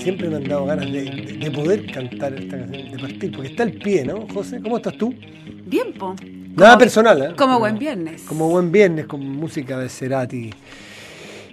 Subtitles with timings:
[0.00, 3.72] siempre me han dado ganas de, poder cantar esta canción, de partir, porque está el
[3.72, 4.60] pie, ¿no, José?
[4.62, 5.14] ¿Cómo estás tú?
[5.66, 6.14] Bien, po.
[6.56, 7.34] Nada personal, ¿eh?
[7.36, 8.22] Como buen viernes.
[8.22, 10.50] Como buen viernes, con música de Cerati.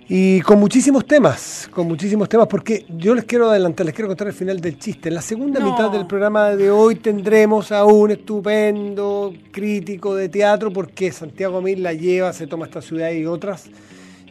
[0.09, 4.27] Y con muchísimos temas, con muchísimos temas, porque yo les quiero adelantar, les quiero contar
[4.27, 5.09] el final del chiste.
[5.09, 10.71] En la segunda mitad del programa de hoy tendremos a un estupendo crítico de teatro,
[10.71, 13.69] porque Santiago Mil la lleva, se toma esta ciudad y otras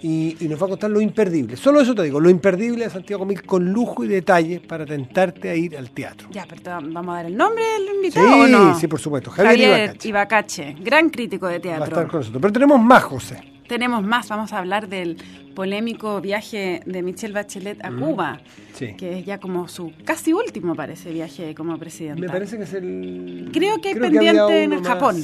[0.02, 1.56] y, nos va a contar lo imperdible.
[1.56, 5.50] Solo eso te digo, lo imperdible de Santiago Mil con lujo y detalle para tentarte
[5.50, 6.28] a ir al teatro.
[6.30, 8.46] Ya, pero vamos a dar el nombre del invitado.
[8.46, 9.30] Sí, ¿o sí, por supuesto.
[9.30, 10.76] Javier, Ibacache.
[10.80, 11.80] gran crítico de teatro.
[11.80, 12.40] Va a estar con nosotros.
[12.40, 13.55] Pero tenemos más, José.
[13.68, 15.16] Tenemos más, vamos a hablar del
[15.54, 18.40] polémico viaje de Michelle Bachelet a Cuba,
[18.78, 22.20] que es ya como su casi último, parece, viaje como presidente.
[22.20, 23.50] Me parece que es el...
[23.52, 25.16] Creo que hay pendiente en Japón.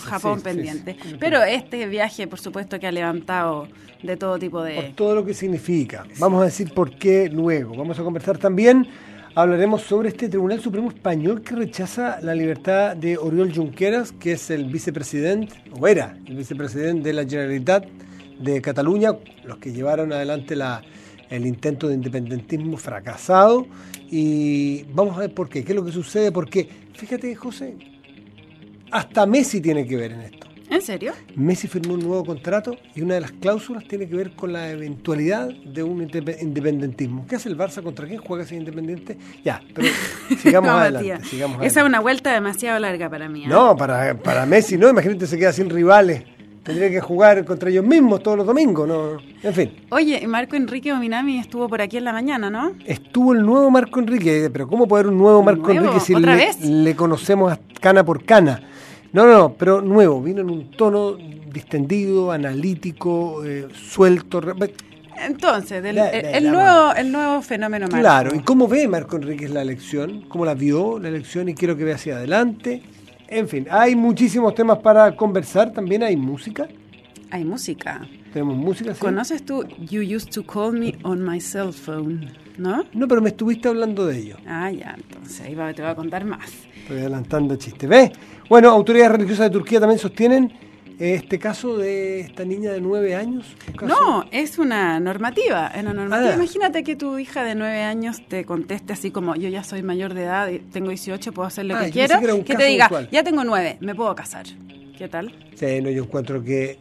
[0.00, 0.96] Japón pendiente.
[1.20, 3.68] Pero este viaje, por supuesto, que ha levantado
[4.02, 4.74] de todo tipo de...
[4.74, 6.04] Por todo lo que significa.
[6.18, 7.76] Vamos a decir por qué luego.
[7.76, 8.86] Vamos a conversar también,
[9.42, 14.50] hablaremos sobre este Tribunal Supremo Español que rechaza la libertad de Oriol Junqueras, que es
[14.50, 17.86] el vicepresidente, o era el vicepresidente de la Generalitat
[18.40, 19.12] de Cataluña,
[19.44, 20.82] los que llevaron adelante la,
[21.30, 23.68] el intento de independentismo fracasado.
[24.10, 27.76] Y vamos a ver por qué, qué es lo que sucede, porque fíjate, José,
[28.90, 30.37] hasta Messi tiene que ver en esto.
[30.78, 31.12] ¿En serio?
[31.34, 34.70] Messi firmó un nuevo contrato y una de las cláusulas tiene que ver con la
[34.70, 37.26] eventualidad de un independentismo.
[37.28, 37.82] ¿Qué hace el Barça?
[37.82, 39.18] ¿Contra quién juega ese independiente?
[39.44, 39.88] Ya, pero
[40.40, 41.18] sigamos, adelante,
[41.62, 43.44] Esa es una vuelta demasiado larga para mí.
[43.44, 43.48] ¿eh?
[43.48, 46.22] No, para, para Messi no, imagínate se queda sin rivales.
[46.62, 49.18] Tendría que jugar contra ellos mismos todos los domingos, ¿no?
[49.42, 49.72] En fin.
[49.90, 52.74] Oye, Marco Enrique Ominami estuvo por aquí en la mañana, ¿no?
[52.86, 56.52] Estuvo el nuevo Marco Enrique, pero ¿cómo puede haber un nuevo Marco Enrique si le,
[56.62, 58.62] le, conocemos cana por cana?
[59.12, 61.16] No, no, no, pero nuevo, vino en un tono
[61.52, 64.40] distendido, analítico, eh, suelto.
[65.26, 68.00] Entonces, el, nuevo, el nuevo fenómeno Marco.
[68.00, 70.22] Claro, ¿y cómo ve Marco Enríquez la elección?
[70.28, 72.82] ¿Cómo la vio la elección y quiero que vea hacia adelante?
[73.26, 76.68] En fin, hay muchísimos temas para conversar, también hay música.
[77.30, 78.06] Hay música.
[78.32, 79.00] Tenemos música, sí.
[79.00, 82.47] ¿Conoces tú You Used to Call Me on My Cell Phone?
[82.58, 82.84] ¿No?
[82.92, 84.36] No, pero me estuviste hablando de ello.
[84.46, 86.50] Ah, ya, entonces ahí te voy a contar más.
[86.82, 87.86] Estoy adelantando chiste.
[87.86, 88.10] ¿Ves?
[88.48, 90.52] Bueno, autoridades religiosas de Turquía también sostienen
[90.98, 93.46] este caso de esta niña de nueve años.
[93.82, 95.70] No, es una normativa.
[95.78, 96.32] Una normativa.
[96.32, 96.34] Ah.
[96.34, 100.14] Imagínate que tu hija de nueve años te conteste así como yo ya soy mayor
[100.14, 102.20] de edad, tengo 18, puedo hacer lo ah, que quiero.
[102.44, 104.46] Que, te diga, ya tengo nueve, me puedo casar.
[104.96, 105.32] ¿Qué tal?
[105.54, 106.78] Sí, no, yo encuentro que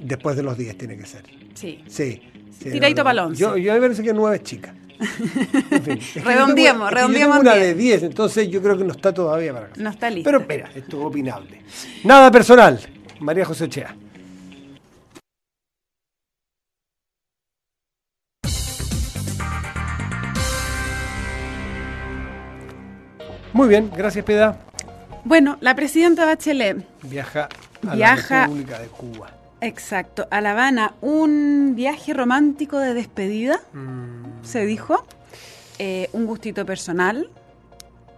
[0.00, 1.24] después de los 10 tiene que ser.
[1.54, 1.82] Sí.
[1.88, 2.22] Sí.
[2.62, 3.34] Tiradito balón.
[3.34, 4.74] Yo, yo me parece que nueve es chica.
[6.24, 7.38] Redondeamos, redondeamos.
[7.38, 10.28] una de 10, entonces yo creo que no está todavía para No está listo.
[10.28, 11.62] Pero espera, esto es opinable.
[12.04, 12.80] Nada personal,
[13.20, 13.94] María José Chea.
[23.52, 24.56] Muy bien, gracias Piedad.
[25.24, 27.48] Bueno, la presidenta Bachelet viaja
[27.86, 29.39] a la República de Cuba.
[29.60, 34.42] Exacto, a La Habana, un viaje romántico de despedida, mm.
[34.42, 35.04] se dijo,
[35.78, 37.28] eh, un gustito personal.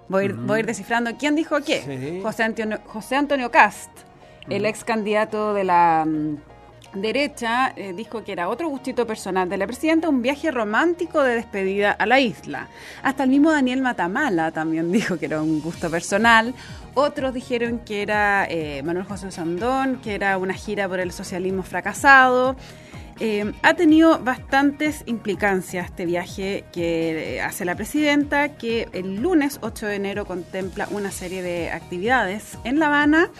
[0.08, 2.20] Voy a, ir, voy a, ir, descifrando quién dijo qué.
[2.22, 3.90] José, Antonio, José Antonio Cast,
[4.48, 6.36] el ex candidato de la mm,
[6.94, 11.36] derecha, eh, dijo que era otro gustito personal de la presidenta, un viaje romántico de
[11.36, 12.68] despedida a la isla.
[13.02, 16.54] Hasta el mismo Daniel Matamala también dijo que era un gusto personal.
[16.94, 21.62] Otros dijeron que era eh, Manuel José Sandón, que era una gira por el socialismo
[21.62, 22.56] fracasado.
[23.20, 29.86] Eh, ha tenido bastantes implicancias este viaje que hace la presidenta, que el lunes 8
[29.86, 33.30] de enero contempla una serie de actividades en La Habana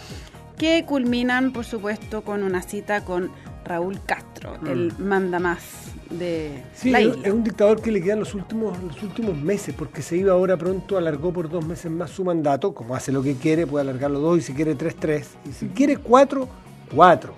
[0.57, 3.31] que culminan, por supuesto, con una cita con
[3.65, 4.67] Raúl Castro, mm.
[4.67, 5.61] el manda más
[6.09, 7.21] de la isla.
[7.23, 10.57] Es un dictador que le quedan los últimos, los últimos meses, porque se iba ahora
[10.57, 14.19] pronto, alargó por dos meses más su mandato, como hace lo que quiere, puede alargarlo
[14.19, 16.47] dos, y si quiere tres, tres, y si quiere cuatro,
[16.93, 17.33] cuatro.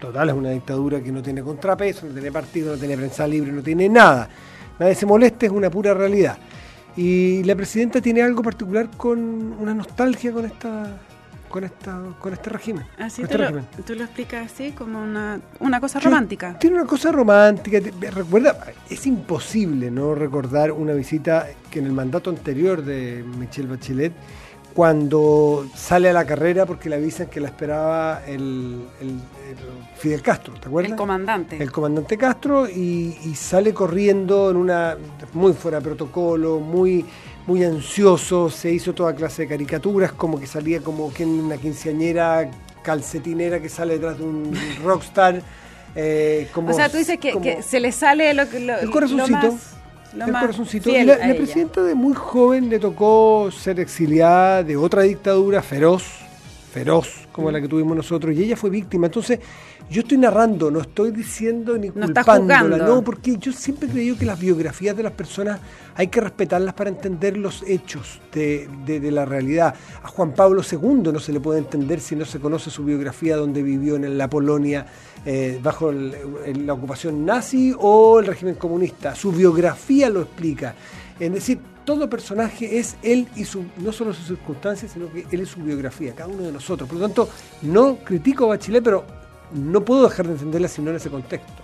[0.00, 3.50] Total, es una dictadura que no tiene contrapeso, no tiene partido, no tiene prensa libre,
[3.50, 4.28] no tiene nada.
[4.78, 6.38] Nadie se moleste, es una pura realidad.
[6.96, 11.00] Y la presidenta tiene algo particular con una nostalgia con esta
[11.48, 12.84] con esta con este régimen.
[12.98, 16.58] Así este Lo, tú lo explicas así como una, una cosa romántica.
[16.58, 17.80] Tiene una cosa romántica.
[18.10, 18.56] Recuerda,
[18.88, 24.12] es imposible no recordar una visita que en el mandato anterior de Michelle Bachelet,
[24.74, 28.84] cuando sale a la carrera porque le avisan que la esperaba el,
[29.96, 30.92] Fidel Castro, ¿te acuerdas?
[30.92, 31.60] El comandante.
[31.60, 34.96] El comandante Castro y, y sale corriendo en una
[35.32, 37.04] muy fuera de protocolo, muy
[37.48, 42.50] muy ansioso, se hizo toda clase de caricaturas, como que salía como que una quinceañera
[42.82, 44.52] calcetinera que sale detrás de un
[44.84, 45.40] rockstar.
[45.96, 49.56] Eh, como, o sea, tú dices que, se le sale lo, que el corazoncito.
[50.12, 50.92] el corazoncito.
[50.92, 56.04] la, la presidenta de muy joven le tocó ser exiliada de otra dictadura feroz,
[56.70, 59.06] feroz como la que tuvimos nosotros, y ella fue víctima.
[59.06, 59.40] Entonces,
[59.90, 64.26] yo estoy narrando, no estoy diciendo ni culpándola, no, porque yo siempre he creído que
[64.26, 65.60] las biografías de las personas
[65.94, 68.68] hay que respetarlas para entender los hechos de,
[69.10, 69.74] la realidad.
[70.02, 73.36] A Juan Pablo II no se le puede entender si no se conoce su biografía
[73.36, 74.86] donde vivió en la Polonia
[75.24, 79.14] eh, bajo la ocupación nazi o el régimen comunista.
[79.14, 80.74] Su biografía lo explica.
[81.18, 85.40] Es decir, todo personaje es él y su, no solo sus circunstancias, sino que él
[85.40, 86.86] es su biografía, cada uno de nosotros.
[86.86, 87.30] Por lo tanto,
[87.62, 89.06] no critico a Bachelet, pero
[89.52, 91.62] no puedo dejar de entenderla si no en ese contexto.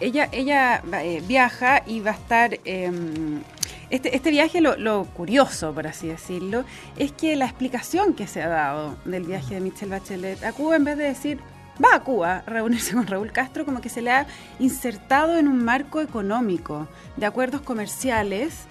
[0.00, 2.58] Ella, ella eh, viaja y va a estar...
[2.64, 3.42] Em,
[3.90, 6.64] este, este viaje, lo, lo, curioso, por así decirlo,
[6.98, 10.76] es que la explicación que se ha dado del viaje de Michelle Bachelet a Cuba,
[10.76, 11.38] en vez de decir
[11.82, 14.26] va a Cuba a reunirse con Raúl Castro, como que se le ha
[14.58, 16.86] insertado en un marco económico,
[17.16, 18.66] de acuerdos comerciales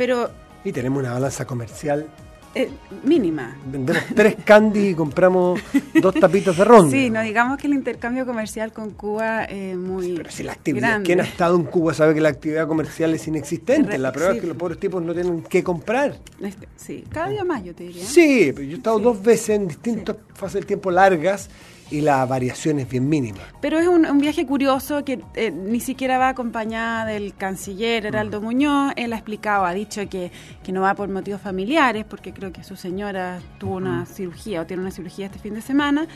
[0.00, 0.30] pero...
[0.64, 2.06] Y tenemos una balanza comercial
[2.54, 2.68] eh,
[3.04, 3.56] mínima.
[3.64, 5.60] Vendemos tres candy y compramos
[6.00, 6.90] dos tapitas de ron.
[6.90, 10.16] Sí, no digamos que el intercambio comercial con Cuba es muy.
[10.16, 11.02] Pero si la actividad.
[11.02, 13.96] ¿Quién ha estado en Cuba sabe que la actividad comercial es inexistente?
[13.98, 16.18] la prueba es que los pobres tipos no tienen qué comprar.
[16.40, 18.04] Este, sí, cada día más yo te diría.
[18.04, 21.48] Sí, pero yo he estado dos veces en distintas fases del tiempo largas
[21.90, 23.40] y la variación es bien mínima.
[23.60, 28.44] Pero es un, viaje curioso que eh, ni siquiera va acompañada del canciller Heraldo mm.
[28.44, 28.92] Muñoz.
[28.96, 30.30] Él ha explicado, ha dicho que,
[30.62, 34.06] que, no va por motivos familiares, porque creo que su señora tuvo una mm.
[34.06, 36.06] cirugía o tiene una cirugía este fin de semana.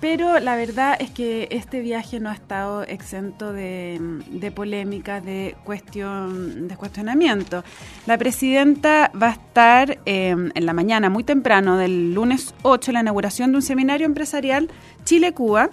[0.00, 3.98] Pero la verdad es que este viaje no ha estado exento de,
[4.30, 7.64] de polémicas, de, cuestión, de cuestionamiento.
[8.06, 12.94] La presidenta va a estar em, en la mañana, muy temprano, del lunes 8, en
[12.94, 14.70] la inauguración de un seminario empresarial
[15.04, 15.68] Chile-Cuba.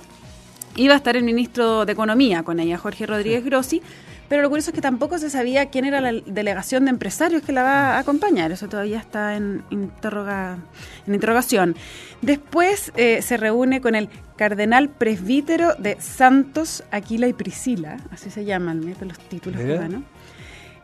[0.75, 3.81] Y va a estar el ministro de Economía con ella, Jorge Rodríguez Grossi
[4.27, 7.51] pero lo curioso es que tampoco se sabía quién era la delegación de empresarios que
[7.51, 8.51] la va a acompañar.
[8.51, 10.57] Eso todavía está en, interroga,
[11.06, 11.75] en interrogación.
[12.22, 18.45] Después eh, se reúne con el cardenal presbítero de Santos, Aquila y Priscila, así se
[18.45, 20.04] llaman los títulos cubanos.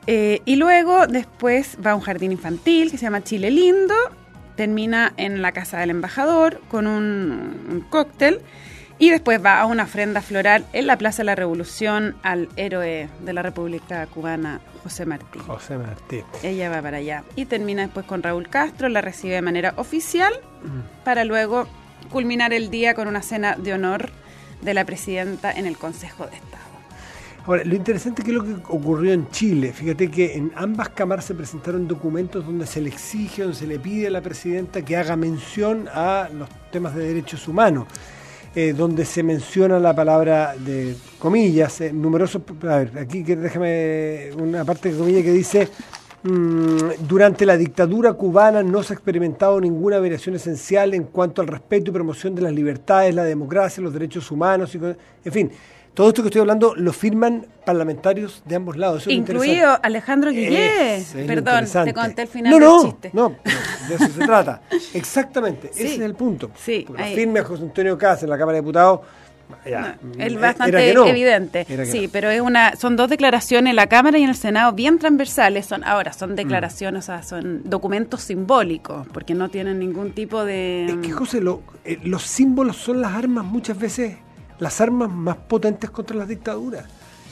[0.08, 3.96] Eh, y luego, después va a un jardín infantil que se llama Chile Lindo,
[4.56, 8.42] termina en la casa del embajador con un, un cóctel
[9.02, 13.10] y después va a una ofrenda floral en la Plaza de la Revolución al héroe
[13.26, 15.40] de la República Cubana, José Martí.
[15.40, 16.22] José Martí.
[16.44, 17.24] Ella va para allá.
[17.36, 20.32] Y termina después con Raúl Castro, la recibe de manera oficial
[20.62, 21.04] mm.
[21.04, 21.68] para luego
[22.12, 24.12] culminar el día con una cena de honor
[24.62, 26.62] de la presidenta en el Consejo de Estado.
[27.48, 31.26] Ahora, lo interesante es que lo que ocurrió en Chile, fíjate que en ambas cámaras
[31.26, 34.96] se presentaron documentos donde se le exige, donde se le pide a la presidenta que
[34.96, 37.88] haga mención a los temas de derechos humanos.
[38.54, 44.66] Eh, donde se menciona la palabra de comillas, eh, numerosos, a ver, aquí déjame una
[44.66, 45.70] parte de comillas que dice,
[46.24, 51.48] mm, durante la dictadura cubana no se ha experimentado ninguna variación esencial en cuanto al
[51.48, 55.50] respeto y promoción de las libertades, la democracia, los derechos humanos, y, en fin,
[55.94, 59.08] todo esto que estoy hablando lo firman parlamentarios de ambos lados.
[59.08, 61.04] Incluido Alejandro Guillé.
[61.28, 63.10] Perdón, te conté el final no, no, chiste.
[63.14, 63.36] No,
[63.90, 64.62] de eso se trata.
[64.94, 66.52] Exactamente, ese es el punto.
[66.56, 69.02] Sí, lo firme a José Antonio Cáceres en la Cámara de Diputados.
[69.66, 71.66] Ya, es bastante evidente.
[71.86, 74.98] Sí, pero es una, son dos declaraciones en la Cámara y en el Senado bien
[74.98, 75.66] transversales.
[75.66, 80.86] Son ahora son declaraciones, o sea, son documentos simbólicos, porque no tienen ningún tipo de.
[80.86, 81.42] Es que José,
[81.84, 84.16] eh, los símbolos son las armas muchas veces
[84.62, 86.86] las armas más potentes contra las dictaduras.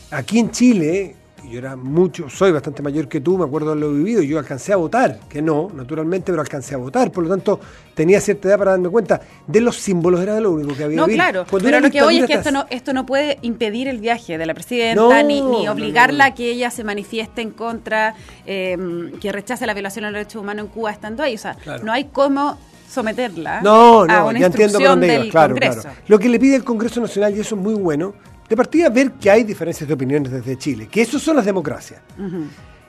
[0.10, 1.16] Aquí en Chile,
[1.48, 4.74] yo era mucho, soy bastante mayor que tú, me acuerdo de lo vivido, yo alcancé
[4.74, 7.60] a votar, que no, naturalmente, pero alcancé a votar, por lo tanto
[7.94, 10.98] tenía cierta edad para darme cuenta de los símbolos, era lo único que había.
[10.98, 14.00] No, claro, pero lo que hoy es que esto no, esto no puede impedir el
[14.00, 18.16] viaje de la presidenta, ni, ni, obligarla a que ella se manifieste en contra,
[18.48, 21.56] em, que rechace la violación de los derechos humanos en Cuba estando ahí, o sea,
[21.84, 22.58] no hay cómo
[22.90, 25.82] someterla no, no, a una ya entiendo por del claro, Congreso.
[25.82, 25.98] Claro.
[26.08, 28.14] Lo que le pide el Congreso Nacional, y eso es muy bueno,
[28.48, 32.02] de partida ver que hay diferencias de opiniones desde Chile, que eso son las democracias.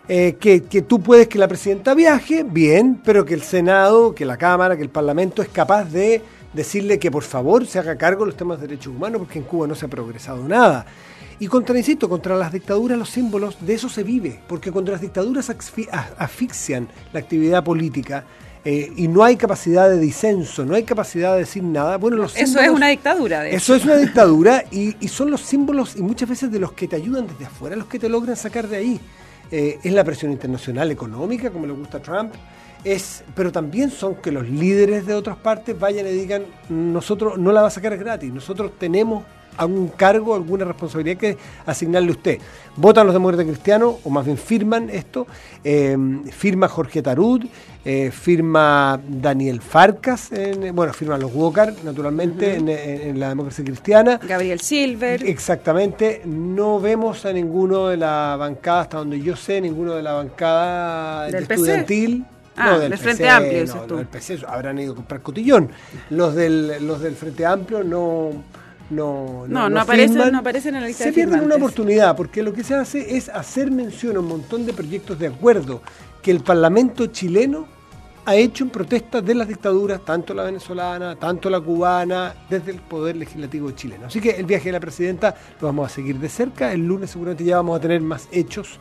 [0.08, 4.24] Eh, que, que, tú puedes que la presidenta viaje, bien, pero que el Senado, que
[4.24, 8.24] la Cámara, que el Parlamento es capaz de decirle que por favor se haga cargo
[8.24, 10.86] de los temas de derechos humanos, porque en Cuba no se ha progresado nada.
[11.38, 15.00] Y contra, insisto, contra las dictaduras, los símbolos, de eso se vive, porque cuando las
[15.00, 15.50] dictaduras
[16.18, 18.24] asfixian la actividad política,
[18.64, 21.96] eh, y no hay capacidad de disenso, no hay capacidad de decir nada.
[21.96, 23.40] Bueno, los eso es una dictadura.
[23.40, 26.86] De eso es una dictadura y, son los símbolos y muchas veces de los que
[26.86, 29.00] te ayudan desde afuera, los que te logran sacar de ahí.
[29.50, 32.34] Eh, es la presión internacional económica, como le gusta a Trump,
[32.84, 37.50] es, pero también son que los líderes de otras partes vayan y digan, nosotros no
[37.50, 39.24] la va a sacar gratis, nosotros tenemos
[39.60, 41.36] algún cargo, alguna responsabilidad que
[41.66, 42.38] asignarle a usted.
[42.76, 45.26] Votan los demócratas cristianos, o más bien firman esto,
[45.64, 45.96] eh,
[46.30, 47.44] firma Jorge Tarud,
[47.84, 50.30] eh, firma Daniel Farcas,
[50.72, 54.18] bueno, firman los Walker, naturalmente, en, la democracia cristiana.
[54.26, 55.22] Gabriel Silver.
[55.24, 60.14] Exactamente, no vemos a ninguno de la bancada, hasta donde yo sé, ninguno de la
[60.14, 62.24] bancada estudiantil.
[62.56, 65.70] Ah, del, Frente Amplio, no, Del PC, habrán ido a comprar cotillón.
[66.10, 68.32] Los del, los del Frente Amplio no
[68.90, 72.52] no, no, no, aparecen, no aparecen en la lista se pierden una oportunidad, porque lo
[72.52, 75.82] que se hace es hacer mención a un montón de proyectos de acuerdo
[76.22, 77.66] que el Parlamento chileno
[78.24, 82.80] ha hecho en protesta de las dictaduras, tanto la venezolana, tanto la cubana, desde el
[82.80, 84.06] Poder Legislativo chileno.
[84.06, 86.72] Así que el viaje de la presidenta lo vamos a seguir de cerca.
[86.72, 88.78] El lunes seguramente ya vamos a tener más hechos.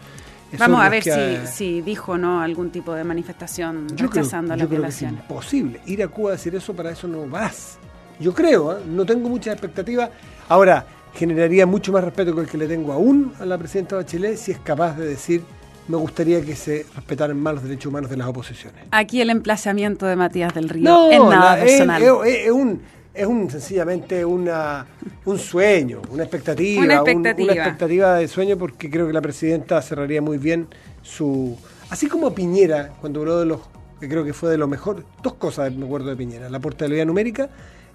[0.58, 5.16] Vamos a ver si, si, dijo no algún tipo de manifestación rechazando la violación.
[5.16, 5.82] Es imposible.
[5.86, 7.79] Ir a Cuba a decir eso, para eso no vas.
[8.20, 8.82] Yo creo, ¿eh?
[8.88, 10.10] no tengo muchas expectativas.
[10.48, 14.38] Ahora, generaría mucho más respeto que el que le tengo aún a la presidenta Bachelet
[14.38, 15.42] si es capaz de decir
[15.90, 18.86] me gustaría que se respetaran más los derechos humanos de las oposiciones.
[18.92, 22.04] Aquí el emplazamiento de Matías del Río no, es nada personal.
[22.04, 24.86] Es, un, es un sencillamente una,
[25.26, 27.44] un sueño, una expectativa, una expectativa.
[27.44, 30.68] una expectativa de sueño porque creo que la presidenta cerraría muy bien
[31.02, 31.58] su...
[31.90, 33.62] Así como Piñera, cuando habló de los,
[34.00, 37.08] que creo que fue de lo mejor, dos cosas me acuerdo de Piñera, la portabilidad
[37.08, 37.50] numérica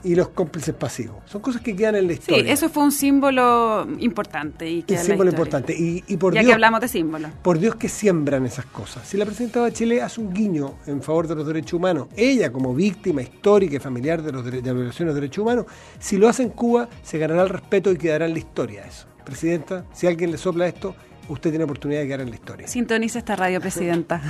[0.05, 1.17] y los cómplices pasivos.
[1.27, 2.45] Son cosas que quedan en la historia.
[2.45, 4.71] Sí, eso fue un símbolo importante.
[4.71, 5.75] Y un símbolo importante.
[5.77, 7.31] Y, por ya que hablamos de símbolos.
[7.43, 9.09] Por Dios que siembran esas cosas.
[9.09, 12.75] Si la presidenta Bachelet hace un guiño en favor de los derechos humanos, ella como
[12.75, 15.67] víctima histórica y familiar de, los de la violación de los derechos humanos,
[15.99, 19.07] si lo hace en Cuba, se ganará el respeto y quedará en la historia eso.
[19.25, 20.95] Presidenta, si alguien le sopla esto,
[21.29, 22.69] usted tiene oportunidad de quedar en la historia.
[22.69, 24.21] Sintoniza esta radio, Presidenta.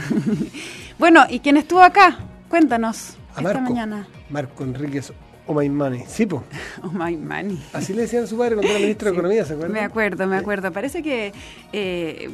[0.99, 2.19] bueno, ¿y quién estuvo acá?
[2.49, 3.17] Cuéntanos.
[3.37, 4.07] esta mañana.
[4.31, 5.13] Marco Enríquez
[5.47, 6.43] o my money, sí, po.
[6.83, 7.63] O my money.
[7.73, 9.73] Así le decían a su padre cuando era ministro de Economía, ¿se acuerda?
[9.73, 10.73] Me acuerdo, me acuerdo.
[10.73, 11.33] Parece que,
[11.73, 12.31] eh,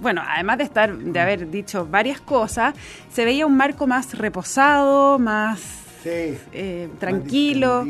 [0.00, 2.74] bueno, además de estar, de haber dicho varias cosas,
[3.12, 5.60] se veía un marco más reposado, más
[6.04, 7.84] eh, tranquilo.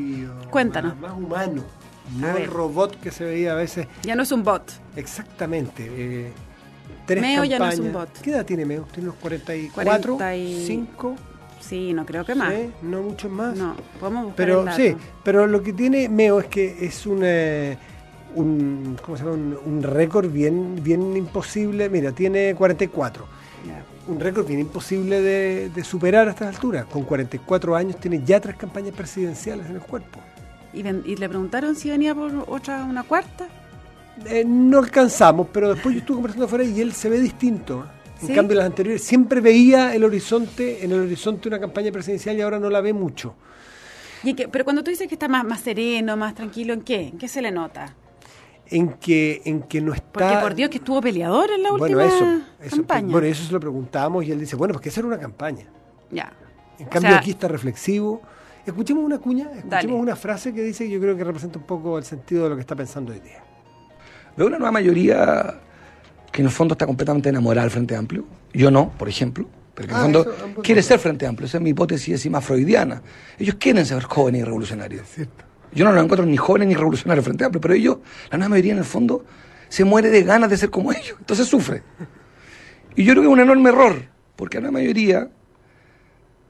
[0.50, 0.96] Cuéntanos.
[0.98, 1.62] Más, humano.
[2.16, 3.88] No el robot que se veía a veces.
[4.02, 4.62] Ya no es un bot.
[4.94, 5.86] Exactamente.
[5.90, 6.32] Eh,
[7.20, 8.08] Meo ya no es un bot.
[8.20, 8.86] ¿Qué edad tiene Meo?
[8.92, 10.16] ¿Tiene unos 44?
[10.16, 11.16] 45.
[11.60, 12.54] Sí, no creo que más.
[12.82, 13.56] No mucho más.
[13.56, 17.76] No, podemos buscar pero, Sí, pero lo que tiene Meo es que es un, eh,
[18.34, 19.56] un ¿cómo se llama?
[19.64, 21.88] Un, récord bien, bien imposible.
[21.88, 23.26] Mira, tiene 44.
[24.08, 26.84] Un récord bien imposible de, superar a estas alturas.
[26.86, 30.20] Con 44 años tiene ya tres campañas presidenciales en el cuerpo.
[30.72, 33.48] ¿Y, le preguntaron si venía por otra, una cuarta?
[34.26, 37.86] Eh, no alcanzamos, pero después yo estuve conversando afuera y él se ve distinto.
[38.22, 42.40] En cambio, las anteriores siempre veía el horizonte, en el horizonte una campaña presidencial y
[42.40, 43.34] ahora no la ve mucho.
[44.22, 47.08] ¿Y pero cuando tú dices que está más, más sereno, más tranquilo, ¿en qué?
[47.08, 47.94] ¿En qué se le nota?
[48.68, 50.10] En que, en que no está...
[50.12, 53.12] Porque por Dios que estuvo peleador en la última eso, eso, campaña.
[53.12, 55.66] Bueno, eso se lo preguntamos y él dice, bueno, pues que hacer una campaña.
[56.10, 56.32] Ya.
[56.78, 58.22] En cambio aquí está reflexivo.
[58.64, 61.98] Escuchemos una cuña, escuchemos una frase que dice que yo creo que representa un poco
[61.98, 63.44] el sentido de lo que está pensando hoy día.
[64.36, 65.60] Veo una nueva mayoría
[66.36, 68.26] que en el fondo está completamente enamorada del Frente Amplio.
[68.52, 69.48] Yo no, por ejemplo.
[69.74, 71.46] Pero que en el ah, fondo quiere ser Frente Amplio.
[71.46, 73.00] Esa es mi hipótesis más freudiana.
[73.38, 75.06] Ellos quieren ser jóvenes y revolucionarios.
[75.72, 77.98] Yo no lo encuentro ni jóvenes ni revolucionarios Frente Amplio, pero ellos,
[78.30, 79.24] la nueva mayoría en el fondo,
[79.70, 81.16] se muere de ganas de ser como ellos.
[81.18, 81.82] Entonces sufre.
[82.94, 83.94] Y yo creo que es un enorme error,
[84.36, 85.30] porque la nueva mayoría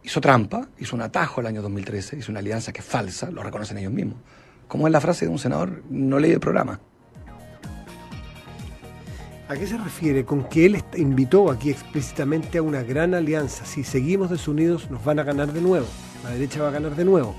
[0.02, 3.44] hizo trampa, hizo un atajo el año 2013, hizo una alianza que es falsa, lo
[3.44, 4.16] reconocen ellos mismos.
[4.66, 6.80] Como es la frase de un senador, no leí el programa.
[9.48, 13.64] ¿A qué se refiere con que él invitó aquí explícitamente a una gran alianza?
[13.64, 15.86] Si seguimos desunidos nos van a ganar de nuevo,
[16.24, 17.32] la derecha va a ganar de nuevo.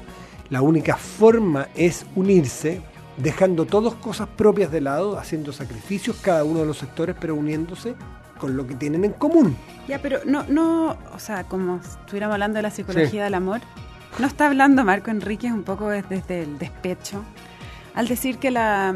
[0.49, 2.81] La única forma es unirse,
[3.17, 7.95] dejando todas cosas propias de lado, haciendo sacrificios cada uno de los sectores, pero uniéndose
[8.39, 9.57] con lo que tienen en común.
[9.89, 13.59] Ya, pero no, no, o sea, como estuviéramos hablando de la psicología del amor,
[14.17, 17.25] no está hablando Marco Enríquez un poco desde el despecho
[17.97, 18.93] al decir que la,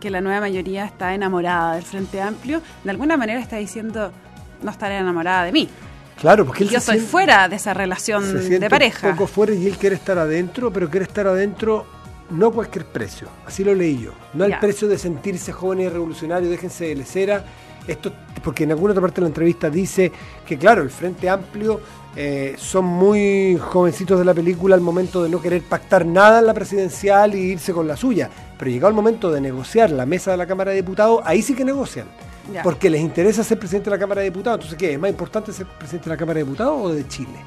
[0.00, 4.10] que la nueva mayoría está enamorada del Frente Amplio, de alguna manera está diciendo,
[4.60, 5.68] no estaré enamorada de mí.
[6.20, 9.06] Claro, porque él yo soy fuera de esa relación de pareja.
[9.06, 11.86] Un poco fuera y él quiere estar adentro, pero quiere estar adentro
[12.30, 13.28] no a cualquier precio.
[13.46, 14.14] Así lo leí yo.
[14.34, 17.44] No al precio de sentirse joven y revolucionario, déjense de lecera.
[17.86, 20.10] Esto, porque en alguna otra parte de la entrevista dice
[20.44, 21.80] que, claro, el Frente Amplio
[22.16, 26.46] eh, son muy jovencitos de la película al momento de no querer pactar nada en
[26.46, 28.28] la presidencial y irse con la suya.
[28.58, 31.54] Pero llegado el momento de negociar la mesa de la Cámara de Diputados, ahí sí
[31.54, 32.06] que negocian.
[32.64, 34.56] porque les interesa ser presidente de la Cámara de Diputados.
[34.58, 34.94] Entonces, ¿qué?
[34.94, 37.38] ¿Es más importante ser presidente de la Cámara de Diputados o de Chile?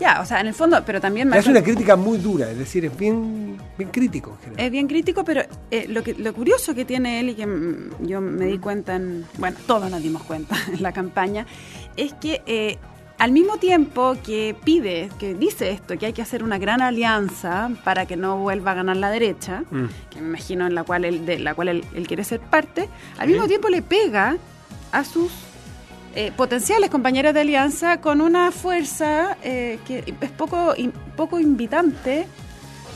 [0.00, 1.32] Ya, o sea, en el fondo, pero también...
[1.34, 4.38] Es una crítica muy dura, es decir, es bien, bien crítico.
[4.56, 8.06] Es bien crítico, pero eh, lo, que, lo curioso que tiene él y que mm,
[8.06, 11.46] yo me di cuenta, en, bueno, todos nos dimos cuenta en la campaña,
[11.96, 12.78] es que eh,
[13.18, 17.70] al mismo tiempo que pide, que dice esto, que hay que hacer una gran alianza
[17.84, 19.86] para que no vuelva a ganar la derecha, mm.
[20.10, 23.28] que me imagino en la cual él, de la cual él, quiere ser parte, al
[23.28, 24.36] mismo tiempo le pega
[24.92, 25.32] a sus
[26.14, 30.74] eh, potenciales compañeros de alianza con una fuerza eh, que es poco,
[31.16, 32.26] poco invitante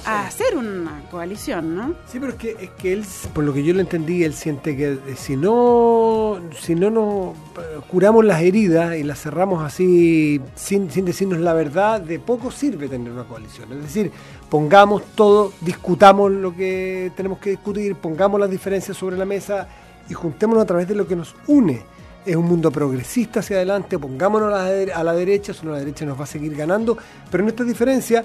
[0.04, 1.94] a hacer una coalición, ¿no?
[2.06, 4.76] Sí, pero es que, es que él, por lo que yo lo entendí, él siente
[4.76, 10.90] que si no, si no nos eh, curamos las heridas y las cerramos así sin,
[10.90, 13.72] sin decirnos la verdad, de poco sirve tener una coalición.
[13.72, 14.10] Es decir,
[14.48, 19.68] pongamos todo, discutamos lo que tenemos que discutir, pongamos las diferencias sobre la mesa
[20.08, 21.92] y juntémonos a través de lo que nos une
[22.24, 25.78] es un mundo progresista hacia adelante, pongámonos a la, a la derecha, si no la
[25.78, 26.96] derecha nos va a seguir ganando,
[27.30, 28.24] pero en esta diferencia,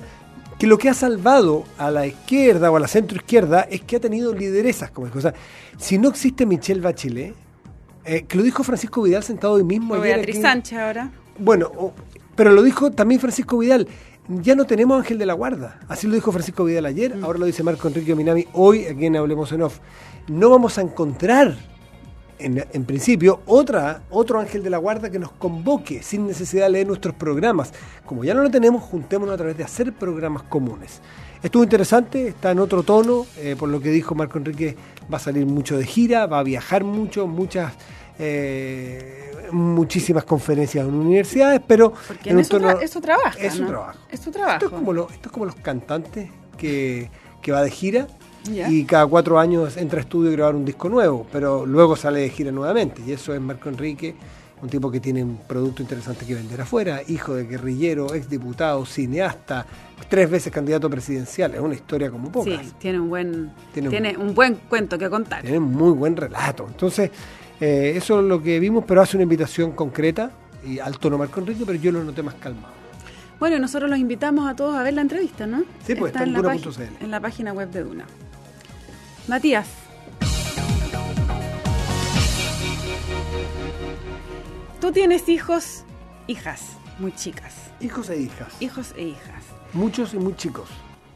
[0.58, 4.00] que lo que ha salvado a la izquierda o a la centroizquierda es que ha
[4.00, 5.14] tenido lideresas como es.
[5.78, 7.36] si no existe Michelle Bachelet,
[8.06, 9.94] eh, que lo dijo Francisco Vidal sentado hoy mismo.
[9.94, 11.12] O Beatriz Sánchez ahora.
[11.38, 11.94] Bueno,
[12.36, 13.88] pero lo dijo también Francisco Vidal.
[14.30, 15.80] Ya no tenemos Ángel de la Guarda.
[15.88, 17.24] Así lo dijo Francisco Vidal ayer, mm.
[17.24, 19.80] ahora lo dice Marco Enrique Minami hoy, aquí en Hablemos en Off.
[20.28, 21.56] No vamos a encontrar
[22.40, 26.88] en, principio, otra, otro ángel de la guarda que nos convoque sin necesidad de leer
[26.88, 27.74] nuestros programas.
[28.06, 31.02] Como ya no lo tenemos, juntémonos a través de hacer programas comunes.
[31.42, 34.76] Estuvo interesante, está en otro tono, eh, por lo que dijo Marco Enrique,
[35.12, 37.74] va a salir mucho de gira, va a viajar mucho, muchas...
[38.20, 41.94] Eh, muchísimas conferencias en universidades, pero
[42.26, 42.82] en es, su trabajo.
[42.82, 43.38] Es su trabajo.
[43.40, 43.96] Es su trabajo.
[44.10, 47.10] Esto es como, esto es como los cantantes que,
[47.42, 48.08] que va de gira
[48.50, 52.22] y cada cuatro años entra a estudio y grabar un disco nuevo, pero luego sale
[52.22, 53.02] de gira nuevamente.
[53.06, 54.16] Y eso es Marco Enrique,
[54.62, 59.66] un tipo que tiene un producto interesante que vender afuera, hijo de guerrillero, exdiputado, cineasta,
[60.10, 61.54] tres veces candidato presidencial.
[61.54, 62.66] Es una historia como pocas.
[62.66, 65.42] Sí, tiene un buen, tiene, un, buen cuento que contar.
[65.42, 66.66] Tiene un muy buen relato.
[66.68, 67.12] Entonces,
[67.60, 70.32] eh, eso es lo que vimos, pero hace una invitación concreta
[70.66, 72.78] y al tono Marco Enrique, pero yo lo noté más calmado.
[73.40, 75.64] Bueno, nosotros los invitamos a todos a ver la entrevista, ¿no?
[75.86, 76.36] Sí, pues está, en,
[77.02, 78.06] en la página web de Duna.
[79.28, 79.68] Matías.
[84.80, 85.84] Tú tienes hijos,
[86.28, 86.62] hijas,
[86.98, 87.54] muy chicas.
[87.82, 88.54] Hijos e hijas.
[88.62, 89.44] Hijos e hijas.
[89.74, 90.70] Muchos y muy chicos.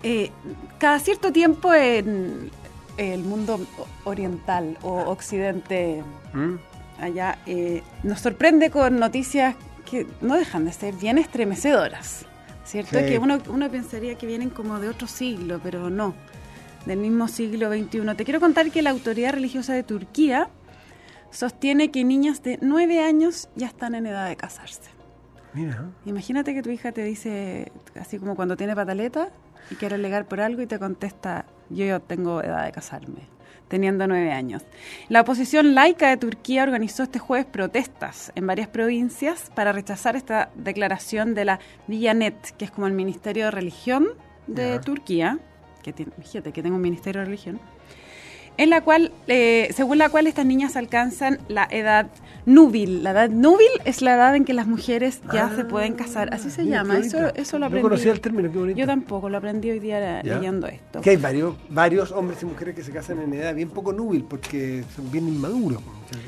[0.04, 0.30] Eh,
[0.78, 2.52] cada cierto tiempo en
[2.98, 3.66] el mundo
[4.04, 6.56] oriental o occidente, ¿Mm?
[7.00, 9.56] allá, eh, nos sorprende con noticias
[9.90, 12.26] que no dejan de ser bien estremecedoras.
[12.66, 13.00] ¿Cierto?
[13.00, 16.14] Que uno, uno pensaría que vienen como de otro siglo, pero no
[16.86, 18.16] del mismo siglo XXI.
[18.16, 20.50] Te quiero contar que la autoridad religiosa de Turquía
[21.32, 24.90] sostiene que niñas de nueve años ya están en edad de casarse.
[25.54, 25.90] Mira.
[26.06, 29.30] Imagínate que tu hija te dice, así como cuando tiene pataleta
[29.70, 33.28] y quiere alegar por algo y te contesta, yo ya tengo edad de casarme,
[33.68, 34.64] teniendo nueve años.
[35.10, 40.52] La oposición laica de Turquía organizó este jueves protestas en varias provincias para rechazar esta
[40.56, 44.08] declaración de la Diyanet, que es como el Ministerio de Religión
[44.48, 45.40] de Turquía,
[45.82, 47.60] que tiene, fíjate que tengo un ministerio de religión,
[48.62, 52.12] en la cual, eh, según la cual estas niñas alcanzan la edad
[52.46, 53.04] núbil.
[53.04, 56.52] La edad núbil es la edad en que las mujeres ya se pueden casar, así
[56.52, 57.00] se llama.
[57.00, 57.84] Eso, eso lo aprendí.
[57.84, 58.80] No conocía el término, qué bonito.
[58.80, 61.02] Yo tampoco, lo aprendí hoy día leyendo esto.
[61.02, 64.26] Que hay varios, varios hombres y mujeres que se casan en edad bien poco núbil
[64.28, 65.82] porque son bien inmaduros.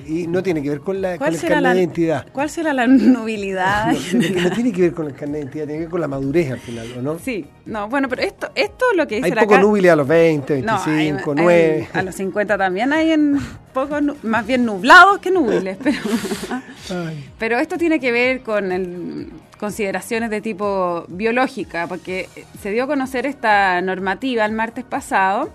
[0.07, 2.25] Y no tiene que ver con, la, con el carnet de identidad.
[2.31, 3.93] ¿Cuál será la nubilidad?
[4.13, 6.51] No, tiene que ver con el carnet de identidad, tiene que ver con la madurez
[6.51, 7.19] al final, no?
[7.19, 10.53] Sí, no, bueno, pero esto, esto lo que dice Hay poco núbil a los 20,
[10.53, 11.89] 25, 9.
[11.93, 13.39] a los 50 también hay en
[13.73, 15.99] poco, más bien nublados que núbiles, pero,
[17.39, 22.29] pero esto tiene que ver con el, consideraciones de tipo biológica, porque
[22.61, 25.51] se dio a conocer esta normativa el martes pasado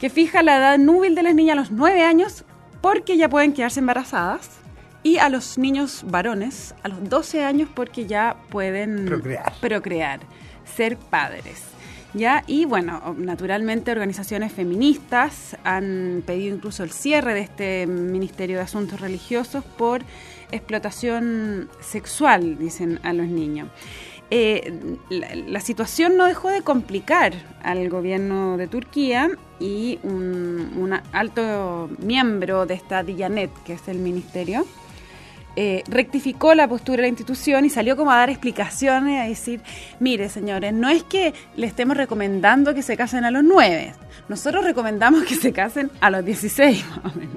[0.00, 2.44] que fija la edad núbil de las niñas a los 9 años
[2.80, 4.58] porque ya pueden quedarse embarazadas
[5.02, 9.06] y a los niños varones a los 12 años porque ya pueden
[9.60, 10.20] procrear,
[10.76, 11.62] ser padres.
[12.14, 12.42] ¿Ya?
[12.46, 19.00] Y bueno, naturalmente organizaciones feministas han pedido incluso el cierre de este Ministerio de Asuntos
[19.00, 20.02] Religiosos por
[20.50, 23.68] explotación sexual, dicen a los niños.
[24.30, 32.66] Eh, la, situación no dejó de complicar al gobierno de Turquía y un, alto miembro
[32.66, 34.66] de esta Diyanet, que es el ministerio,
[35.56, 39.60] eh, rectificó la postura de la institución y salió como a dar explicaciones, a decir,
[39.98, 43.94] mire señores, no es que le estemos recomendando que se casen a los nueve,
[44.28, 47.36] nosotros recomendamos que se casen a los 16, más o menos.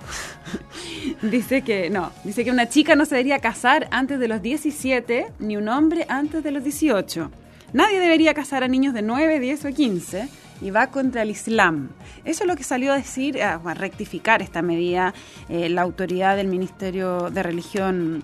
[1.21, 5.28] dice que no, dice que una chica no se debería casar antes de los 17,
[5.39, 7.32] ni un hombre antes de los 18.
[7.74, 10.30] Nadie debería casar a niños de 9, 10 o 15
[10.62, 11.89] y va contra el Islam.
[12.24, 15.13] Eso es lo que salió a decir, a, rectificar esta medida
[15.50, 18.24] eh, la autoridad del Ministerio de Religión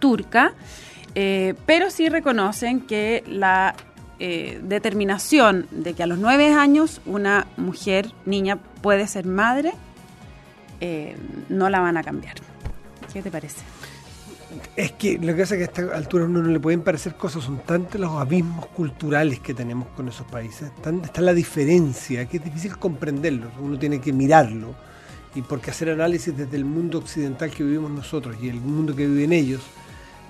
[0.00, 0.52] turca,
[1.14, 3.74] eh, pero sí reconocen que la
[4.18, 9.72] eh, determinación de que a los nueve años una mujer, niña, puede ser madre,
[11.48, 12.34] no la van a cambiar.
[13.10, 13.62] ¿Qué te parece?
[14.76, 17.14] Es que lo que pasa es que a esta altura uno no le pueden parecer
[17.14, 20.70] cosas, son tantos los abismos culturales que tenemos con esos países,
[21.02, 24.74] está la diferencia, que es difícil comprenderlo, uno tiene que mirarlo,
[25.34, 29.06] y porque hacer análisis desde el mundo occidental que vivimos nosotros y el mundo que
[29.06, 29.62] viven ellos,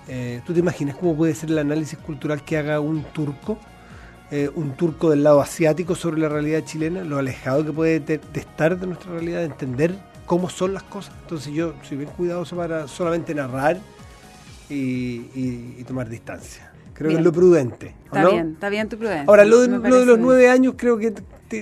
[0.08, 3.58] eh, ¿tú te imaginas cómo puede ser el análisis cultural que haga un turco?
[4.30, 8.20] Eh, un turco del lado asiático sobre la realidad chilena, lo alejado que puede de
[8.34, 9.94] estar de nuestra realidad, de entender
[10.26, 11.14] cómo son las cosas.
[11.22, 13.78] Entonces yo soy bien cuidadoso para solamente narrar
[14.74, 16.70] y, tomar distancia.
[16.92, 17.94] Creo que es lo prudente.
[18.04, 19.24] Está bien, está bien tu prudencia.
[19.26, 19.68] Ahora, lo de,
[20.06, 21.14] los nueve años creo que es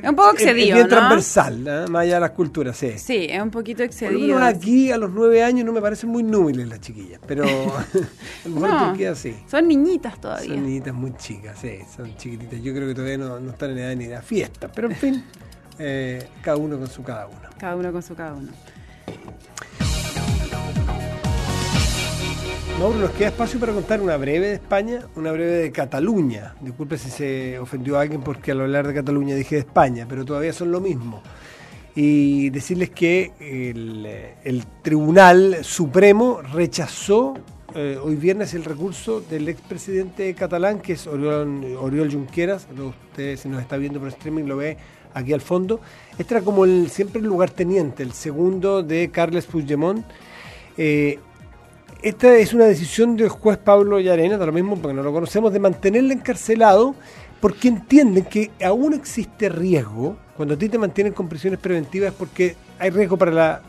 [0.03, 0.69] un poco excedido.
[0.69, 1.85] Es bien transversal, ¿eh?
[1.89, 2.99] más allá de las culturas, sí.
[2.99, 4.39] Sí, es un poquito excedido.
[4.39, 7.45] aquí a los nueve años no me parecen muy núbiles las chiquillas, pero
[8.45, 9.37] a lo mejor sí.
[9.51, 10.55] Son niñitas todavía.
[10.55, 12.63] Son niñitas muy chicas, sí, son chiquititas.
[12.63, 15.25] Yo creo que todavía no, están en edad ni de fiesta, pero en fin,
[15.79, 17.41] eh, cada uno con su cada uno.
[17.59, 18.53] Cada uno con su cada uno.
[22.79, 26.55] Mauro, nos queda espacio para contar una breve de España, una breve de Cataluña.
[26.61, 30.25] Disculpe si se ofendió a alguien porque al hablar de Cataluña dije de España, pero
[30.25, 31.23] todavía son lo mismo.
[31.95, 33.33] Y decirles que
[34.43, 37.35] el, Tribunal Supremo rechazó
[37.75, 42.67] eh, hoy viernes el recurso del expresidente catalán, que es Oriol, Junqueras.
[42.71, 44.79] Usted, si nos está viendo por streaming, lo ve
[45.15, 45.81] aquí al fondo.
[46.19, 50.05] Este era como siempre el lugarteniente, el segundo de Carles Puigdemont.
[50.79, 51.19] Eh,
[52.03, 55.53] esta es una decisión del juez Pablo Llarena, de lo mismo porque no lo conocemos,
[55.53, 56.95] de mantenerle encarcelado
[57.41, 60.17] porque entienden que aún existe riesgo.
[60.37, 63.63] Cuando a ti te mantienen con prisiones preventivas es porque hay riesgo para la...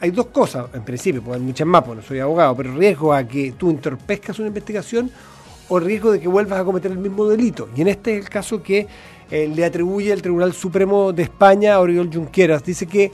[0.00, 3.12] Hay dos cosas, en principio, porque hay muchas más, porque no soy abogado, pero riesgo
[3.12, 5.10] a que tú entorpezcas una investigación
[5.68, 7.68] o riesgo de que vuelvas a cometer el mismo delito.
[7.76, 8.86] Y en este es el caso que
[9.30, 12.64] eh, le atribuye el Tribunal Supremo de España a Oriol Junqueras.
[12.64, 13.12] Dice que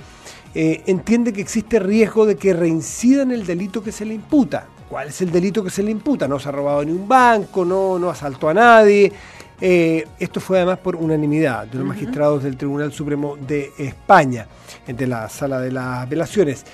[0.61, 4.67] eh, entiende que existe riesgo de que reincida en el delito que se le imputa.
[4.89, 6.27] ¿Cuál es el delito que se le imputa?
[6.27, 9.13] No se ha robado ni un banco, no, no asaltó a nadie.
[9.61, 14.49] Eh, esto fue además por unanimidad de los magistrados del Tribunal Supremo de España,
[14.85, 16.65] de la sala de las apelaciones.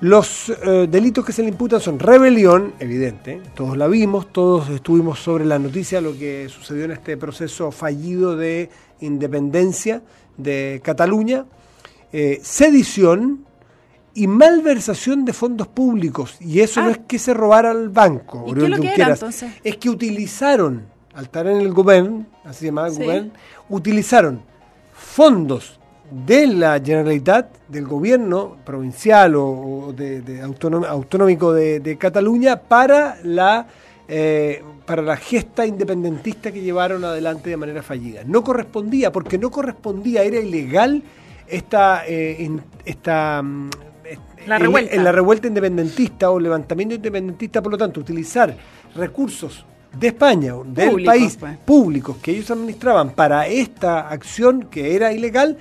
[0.00, 5.18] Los eh, delitos que se le imputan son rebelión, evidente, todos la vimos, todos estuvimos
[5.18, 8.68] sobre la noticia, lo que sucedió en este proceso fallido de
[9.00, 10.02] independencia
[10.36, 11.46] de Cataluña,
[12.12, 13.44] eh, sedición
[14.14, 16.36] y malversación de fondos públicos.
[16.40, 16.92] Y eso no ah.
[16.92, 19.16] es que se robara al banco, ¿Y qué lo que era,
[19.62, 23.30] es que utilizaron, al estar en el gobierno, así llamaba el gobierno,
[23.68, 24.42] utilizaron
[24.92, 25.78] fondos
[26.10, 30.42] de la Generalitat, del gobierno provincial o, de,
[30.88, 33.66] autonómico de, Cataluña, para la,
[34.08, 38.22] eh, para la gesta independentista que llevaron adelante de manera fallida.
[38.24, 41.02] No correspondía, porque no correspondía, era ilegal
[41.50, 42.50] esta, eh,
[42.84, 43.70] esta mm,
[44.46, 44.94] la revuelta.
[44.94, 48.54] En, la revuelta independentista o levantamiento independentista, por lo tanto, utilizar
[48.94, 49.64] recursos
[49.98, 51.58] de España, del país, pues.
[51.58, 55.58] públicos que ellos administraban para esta acción que era ilegal,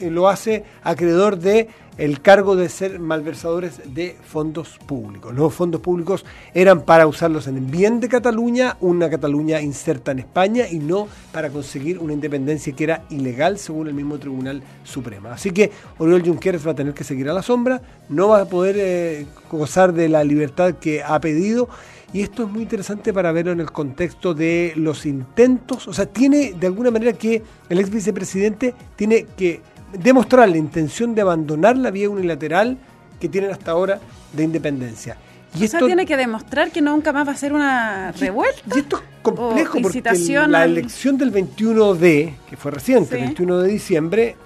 [0.00, 5.34] lo hace acreedor de el cargo de ser malversadores de fondos públicos.
[5.34, 10.18] Los fondos públicos eran para usarlos en el bien de Cataluña, una Cataluña inserta en
[10.18, 15.28] España y no para conseguir una independencia que era ilegal según el mismo Tribunal Supremo.
[15.28, 18.44] Así que Oriol Junqueras va a tener que seguir a la sombra, no va a
[18.46, 21.68] poder eh, gozar de la libertad que ha pedido.
[22.12, 26.06] Y esto es muy interesante para verlo en el contexto de los intentos, o sea,
[26.06, 29.60] tiene de alguna manera que el ex vicepresidente tiene que
[29.92, 32.78] demostrar la intención de abandonar la vía unilateral
[33.20, 34.00] que tienen hasta ahora
[34.32, 35.16] de independencia.
[35.58, 38.76] Y esto, tiene que demostrar que nunca más va a ser una revuelta.
[38.76, 40.02] Y esto es complejo porque
[40.48, 44.36] la elección del 21D, que fue reciente, el 21 de diciembre,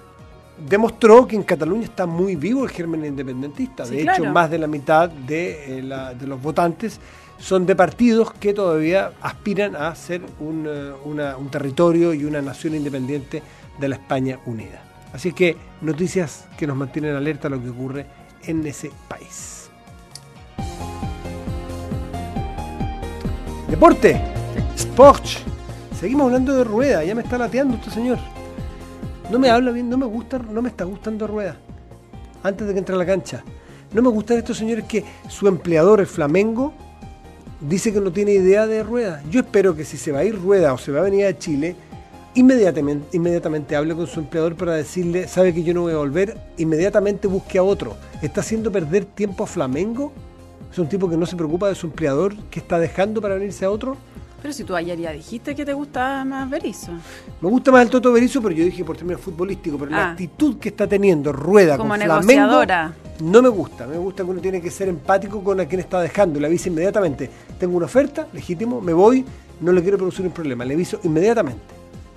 [0.69, 3.85] demostró que en Cataluña está muy vivo el germen independentista.
[3.85, 6.99] de hecho, más de la mitad de, eh, de, los votantes
[7.41, 12.75] son de partidos que todavía aspiran a ser un, eh, un territorio y una nación
[12.75, 13.41] independiente
[13.79, 14.83] de la España unida.
[15.11, 18.05] Así que noticias que nos mantienen alerta a lo que ocurre
[18.43, 19.69] en ese país.
[23.67, 24.21] Deporte.
[24.75, 25.25] Sport.
[25.99, 27.03] Seguimos hablando de rueda.
[27.03, 28.19] Ya me está lateando este señor.
[29.31, 31.57] No me habla bien, no me gusta, no me está gustando rueda.
[32.43, 33.43] Antes de que entre a la cancha.
[33.93, 36.73] No me gustan estos señores que su empleador, el Flamengo,
[37.61, 39.23] dice que no tiene idea de rueda.
[39.29, 41.37] Yo espero que si se va a ir rueda o se va a venir a
[41.37, 41.75] Chile,
[42.35, 46.37] inmediatamente, inmediatamente hable con su empleador para decirle, sabe que yo no voy a volver,
[46.57, 47.95] inmediatamente busque a otro.
[48.21, 50.11] ¿Está haciendo perder tiempo a Flamengo?
[50.71, 53.65] ¿Es un tipo que no se preocupa de su empleador, que está dejando para venirse
[53.65, 53.97] a otro?
[54.41, 56.91] Pero si tú ayer ya dijiste que te gusta más Berizzo.
[57.41, 60.11] Me gusta más el Toto Berizzo, pero yo dije por términos futbolísticos, pero la ah.
[60.11, 62.65] actitud que está teniendo Rueda Como con Flamengo
[63.21, 63.85] no me gusta.
[63.85, 66.39] Me gusta que uno tiene que ser empático con a quien está dejando.
[66.39, 67.29] Le avisa inmediatamente.
[67.59, 69.23] Tengo una oferta, legítimo, me voy,
[69.59, 70.65] no le quiero producir un problema.
[70.65, 71.61] Le aviso inmediatamente.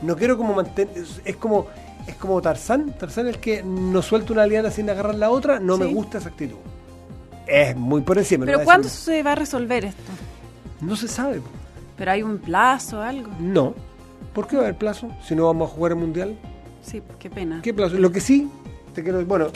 [0.01, 1.05] No quiero como mantener...
[1.25, 1.67] Es como
[2.07, 2.95] es como Tarzán.
[2.99, 5.61] Tarzán es el que no suelta una liana sin agarrar la otra.
[5.61, 6.57] No me gusta esa actitud.
[7.47, 8.47] Es muy por encima.
[8.47, 10.13] ¿Pero cuándo se va a resolver esto?
[10.81, 11.41] No se sabe.
[11.97, 13.31] ¿Pero hay un plazo o algo?
[13.39, 13.75] No.
[14.33, 16.37] ¿Por qué va a haber plazo si no vamos a jugar el Mundial?
[16.83, 17.61] Sí, qué pena.
[17.63, 17.97] ¿Qué plazo?
[17.97, 18.51] Lo que sí,
[18.95, 19.25] te quiero...
[19.25, 19.49] Bueno,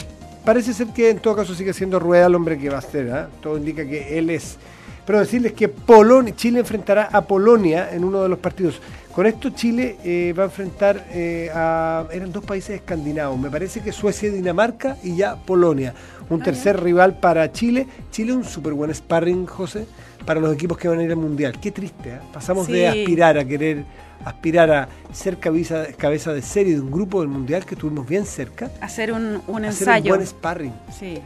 [0.45, 3.07] parece ser que en todo caso sigue siendo Rueda el hombre que va a ser.
[3.07, 3.25] ¿eh?
[3.41, 4.57] Todo indica que él es...
[5.05, 8.79] Pero decirles que Polonia, Chile enfrentará a Polonia en uno de los partidos.
[9.11, 12.05] Con esto Chile eh, va a enfrentar eh, a...
[12.11, 13.37] Eran dos países escandinavos.
[13.37, 15.93] Me parece que Suecia, Dinamarca y ya Polonia.
[16.29, 17.87] Un ah, tercer rival para Chile.
[18.11, 19.87] Chile un súper buen sparring, José
[20.29, 21.59] para los equipos que van a ir al Mundial.
[21.59, 22.19] Qué triste, ¿eh?
[22.31, 23.83] pasamos de aspirar a querer
[24.23, 28.27] aspirar a ser cabeza, cabeza de serie de un grupo del Mundial que estuvimos bien
[28.27, 28.69] cerca.
[28.79, 29.91] Hacer un, un ensayo.
[29.91, 30.73] Hacer un buen sparring.
[30.99, 31.19] Sí.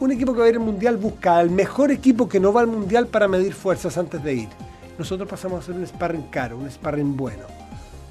[0.00, 2.62] Un equipo que va a ir al Mundial busca al mejor equipo que no va
[2.62, 4.48] al Mundial para medir fuerzas antes de ir.
[4.98, 7.44] Nosotros pasamos a hacer un sparring caro, un sparring bueno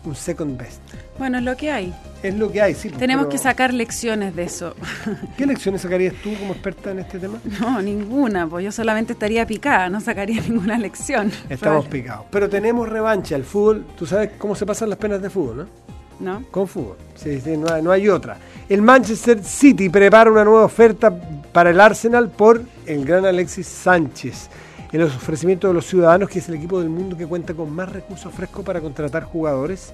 [0.06, 0.82] un second best.
[1.18, 1.94] Bueno, es lo que hay.
[2.24, 2.90] Es lo que hay, sí.
[2.90, 4.76] Tenemos que sacar lecciones de eso.
[5.38, 7.40] ¿Qué lecciones sacarías tú como experta en este tema?
[7.60, 11.32] No, ninguna, pues yo solamente estaría picada, no sacaría ninguna lección.
[11.50, 12.26] Estamos picados.
[12.32, 13.36] Pero tenemos revancha.
[13.36, 15.84] El fútbol, tú sabes cómo se pasan las penas de fútbol, ¿no?
[16.20, 16.46] ¿No?
[16.52, 16.96] Con fútbol.
[17.16, 18.38] Sí, sí, no hay, no hay otra.
[18.70, 21.14] El Manchester City prepara una nueva oferta
[21.52, 24.50] para el Arsenal por el gran Alexis Sánchez
[24.94, 27.74] en los ofrecimientos de los ciudadanos, que es el equipo del mundo que cuenta con
[27.74, 29.92] más recursos frescos para contratar jugadores,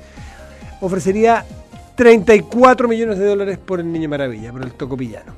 [0.81, 1.45] ofrecería
[1.95, 5.33] 34 millones de dólares por el Niño Maravilla, por el Tocopillano.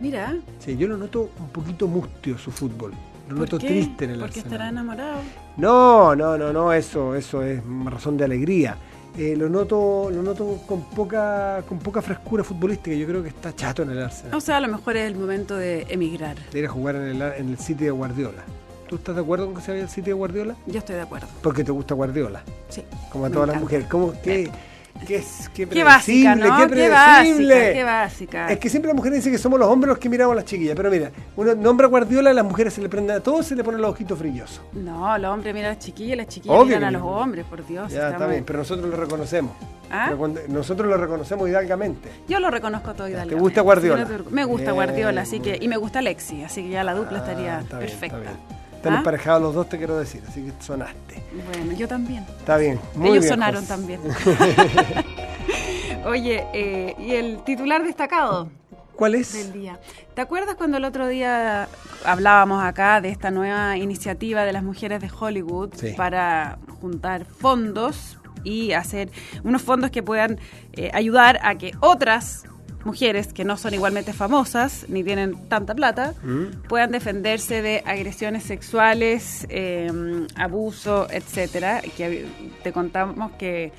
[0.00, 0.36] Mira.
[0.58, 2.92] Sí, yo lo noto un poquito mustio su fútbol.
[3.28, 5.20] Lo noto triste en el Porque estará enamorado.
[5.58, 8.76] No, no, no, no, eso, eso es razón de alegría.
[9.18, 12.96] Eh, lo noto, lo noto con poca, con poca frescura futbolística.
[12.96, 14.34] Yo creo que está chato en el Arsenal.
[14.34, 16.36] O sea, a lo mejor es el momento de emigrar.
[16.52, 18.44] De ir a jugar en el, en el City de Guardiola.
[18.88, 20.56] ¿Tú estás de acuerdo con que se vaya al sitio de Guardiola?
[20.66, 21.26] Yo estoy de acuerdo.
[21.42, 22.42] Porque te gusta Guardiola.
[22.70, 22.82] Sí.
[23.10, 23.86] Como a todas las mujeres.
[23.88, 24.50] ¿Cómo, qué,
[25.06, 26.68] qué, qué, qué básica, ¿no?
[26.68, 28.48] Qué, qué básica, qué básica.
[28.48, 30.44] Es que siempre las mujeres dicen que somos los hombres los que miramos a las
[30.44, 30.76] chiquillas.
[30.76, 33.56] Pero mira, uno nombra a Guardiola, a las mujeres se le prenden a todos se
[33.56, 34.62] le ponen los ojitos brillosos.
[34.72, 37.92] No, los hombres miran a las chiquillas, las chiquillas miran a los hombres, por Dios.
[37.92, 39.52] Ya, está bien, pero nosotros lo reconocemos.
[39.90, 40.10] ¿Ah?
[40.48, 42.10] nosotros lo reconocemos hidalgamente.
[42.28, 43.36] Yo lo reconozco todo hidalgamente.
[43.36, 44.06] ¿Te gusta Guardiola?
[44.30, 47.20] Me gusta Guardiola, así que y me gusta Lexi, así que ya la dupla ah,
[47.20, 48.32] estaría perfecta.
[48.78, 48.98] Están ¿Ah?
[48.98, 51.20] emparejados los dos, te quiero decir, así que sonaste.
[51.52, 52.24] Bueno, yo también.
[52.38, 54.00] Está bien, muy Ellos sonaron también.
[56.06, 58.48] Oye, eh, ¿y el titular destacado?
[58.94, 59.32] ¿Cuál es?
[59.32, 59.80] Del día.
[60.14, 61.66] ¿Te acuerdas cuando el otro día
[62.04, 68.74] hablábamos acá de esta nueva iniciativa de las mujeres de Hollywood para juntar fondos y
[68.74, 69.10] hacer
[69.42, 70.38] unos fondos que puedan
[70.74, 72.44] eh, ayudar a que otras
[72.88, 76.68] mujeres que no son igualmente famosas ni tienen tanta plata mm.
[76.68, 81.82] puedan defenderse de agresiones sexuales, eh, abuso, etcétera.
[81.96, 82.26] Que
[82.62, 83.72] te contamos que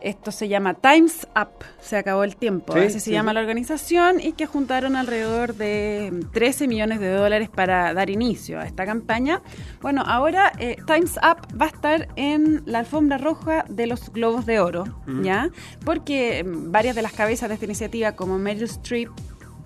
[0.00, 4.32] esto se llama Times Up, se acabó el tiempo, así se llama la organización, y
[4.32, 9.42] que juntaron alrededor de 13 millones de dólares para dar inicio a esta campaña.
[9.80, 14.46] Bueno, ahora eh, Times Up va a estar en la alfombra roja de los Globos
[14.46, 15.22] de Oro, mm.
[15.22, 15.50] ¿ya?
[15.84, 19.10] Porque mm, varias de las cabezas de esta iniciativa, como Meryl Streep,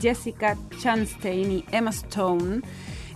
[0.01, 2.63] Jessica Chastain y Emma Stone,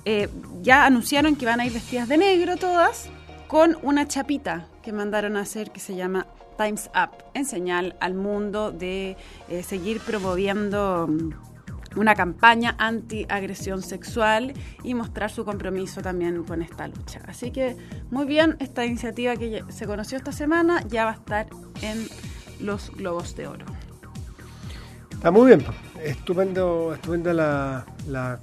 [0.05, 0.29] eh,
[0.63, 3.11] ya anunciaron que van a ir vestidas de negro todas
[3.49, 8.15] con una chapita que mandaron a hacer que se llama Times Up, en señal al
[8.15, 9.17] mundo de
[9.49, 16.89] eh, seguir promoviendo mm, una campaña anti-agresión sexual y mostrar su compromiso también con esta
[16.89, 17.21] lucha.
[17.27, 17.77] Así que
[18.11, 21.47] muy bien, esta iniciativa que se conoció esta semana ya va a estar
[21.83, 22.07] en
[22.61, 23.76] los Globos de Oro.
[25.17, 25.65] Está muy bien,
[26.05, 28.39] estupendo, estupenda la, la,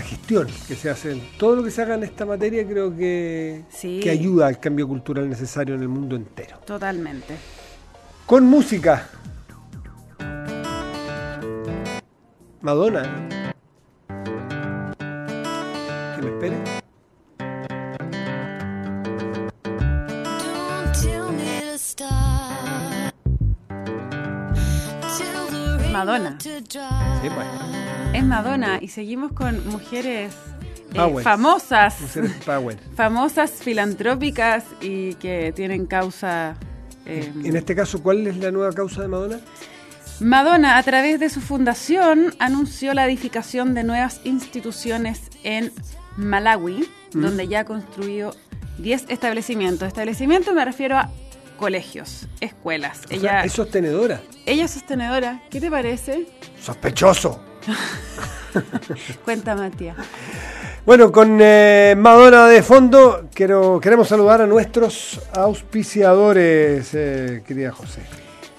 [0.00, 1.20] gestión que se hace.
[1.38, 5.28] Todo lo que se haga en esta materia creo que, que ayuda al cambio cultural
[5.28, 6.58] necesario en el mundo entero.
[6.64, 7.34] Totalmente.
[8.26, 9.08] Con música.
[12.60, 13.39] Madonna.
[26.04, 26.36] Madonna.
[26.40, 27.46] Sí, pues.
[28.14, 30.34] Es Madonna y seguimos con mujeres
[30.94, 32.78] eh, famosas, Mujeres Power.
[32.96, 36.56] famosas, filantrópicas y que tienen causa.
[37.06, 39.38] eh, En este caso, ¿cuál es la nueva causa de Madonna?
[40.20, 45.72] Madonna, a través de su fundación, anunció la edificación de nuevas instituciones en
[46.16, 48.34] Malawi, donde ya ha construido
[48.78, 49.88] 10 establecimientos.
[49.88, 51.10] Establecimientos me refiero a
[51.60, 53.02] colegios, escuelas.
[53.04, 54.22] O sea, Ella, es sostenedora.
[54.46, 55.42] ella es sostenedora.
[55.50, 56.26] ¿Qué te parece?
[56.58, 57.38] Sospechoso.
[59.26, 59.94] Cuenta, Matías.
[60.86, 68.00] Bueno, con eh, Madonna de fondo, quiero, queremos saludar a nuestros auspiciadores, eh, querida José.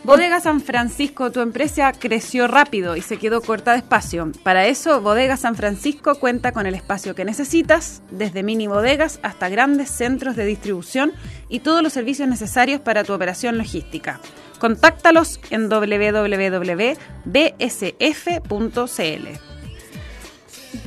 [0.03, 4.31] Bodega San Francisco, tu empresa creció rápido y se quedó corta de espacio.
[4.43, 9.47] Para eso, Bodega San Francisco cuenta con el espacio que necesitas, desde mini bodegas hasta
[9.47, 11.13] grandes centros de distribución
[11.49, 14.19] y todos los servicios necesarios para tu operación logística.
[14.59, 16.91] Contáctalos en www.bsf.cl.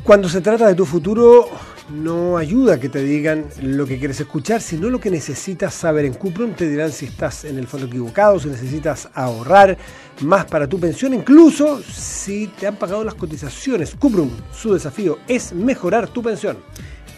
[0.03, 1.48] Cuando se trata de tu futuro,
[1.88, 6.05] no ayuda que te digan lo que quieres escuchar, sino lo que necesitas saber.
[6.05, 9.77] En Cuprum te dirán si estás en el fondo equivocado, si necesitas ahorrar
[10.20, 13.94] más para tu pensión, incluso si te han pagado las cotizaciones.
[13.94, 16.59] Cuprum, su desafío es mejorar tu pensión.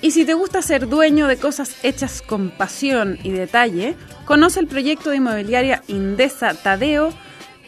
[0.02, 4.66] Y si te gusta ser dueño de cosas hechas con pasión y detalle, conoce el
[4.66, 7.12] proyecto de inmobiliaria Indesa Tadeo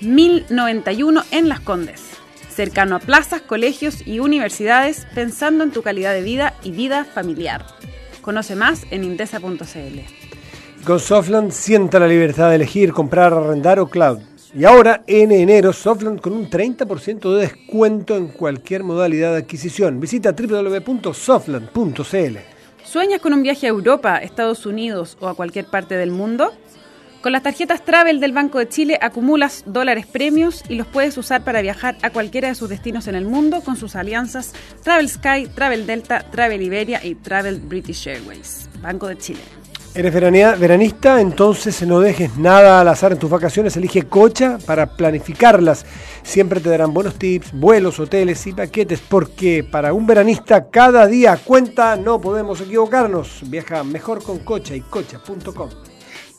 [0.00, 2.02] 1091 en Las Condes.
[2.58, 7.64] Cercano a plazas, colegios y universidades, pensando en tu calidad de vida y vida familiar.
[8.20, 10.84] Conoce más en indesa.cl.
[10.84, 14.18] Con Softland sienta la libertad de elegir, comprar, arrendar o cloud.
[14.52, 20.00] Y ahora, en enero, Softland con un 30% de descuento en cualquier modalidad de adquisición.
[20.00, 22.38] Visita www.softland.cl.
[22.82, 26.50] ¿Sueñas con un viaje a Europa, Estados Unidos o a cualquier parte del mundo?
[27.20, 31.42] Con las tarjetas Travel del Banco de Chile acumulas dólares premios y los puedes usar
[31.42, 34.52] para viajar a cualquiera de sus destinos en el mundo con sus alianzas
[34.84, 38.68] Travel Sky, Travel Delta, Travel Iberia y Travel British Airways.
[38.80, 39.40] Banco de Chile.
[39.94, 41.20] ¿Eres veranista?
[41.20, 43.76] Entonces no dejes nada al azar en tus vacaciones.
[43.76, 45.84] Elige Cocha para planificarlas.
[46.22, 51.36] Siempre te darán buenos tips, vuelos, hoteles y paquetes, porque para un veranista cada día
[51.42, 53.40] cuenta, no podemos equivocarnos.
[53.46, 55.70] Viaja mejor con Cocha y cocha.com.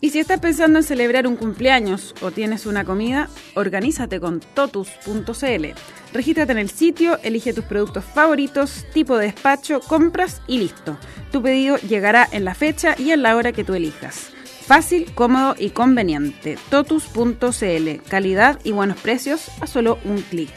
[0.02, 5.66] Y si estás pensando en celebrar un cumpleaños o tienes una comida, organízate con totus.cl.
[6.14, 10.98] Regístrate en el sitio, elige tus productos favoritos, tipo de despacho, compras y listo.
[11.34, 14.32] Tu pedido llegará en la fecha y en la hora que tú elijas.
[14.66, 16.58] Fácil, cómodo y conveniente.
[16.70, 18.02] Totus.cl.
[18.08, 20.52] Calidad y buenos precios a solo un clic.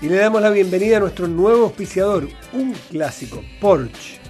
[0.00, 4.20] Y le damos la bienvenida a nuestro nuevo auspiciador, un clásico, Porsche,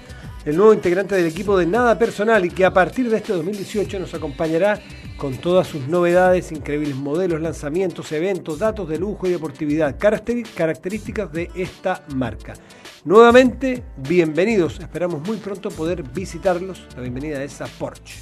[0.46, 3.98] el nuevo integrante del equipo de Nada Personal y que a partir de este 2018
[3.98, 4.80] nos acompañará
[5.16, 11.50] con todas sus novedades, increíbles modelos, lanzamientos, eventos, datos de lujo y deportividad, características de
[11.56, 12.54] esta marca.
[13.04, 14.78] Nuevamente, bienvenidos.
[14.78, 16.86] Esperamos muy pronto poder visitarlos.
[16.94, 18.20] La bienvenida es a Porsche.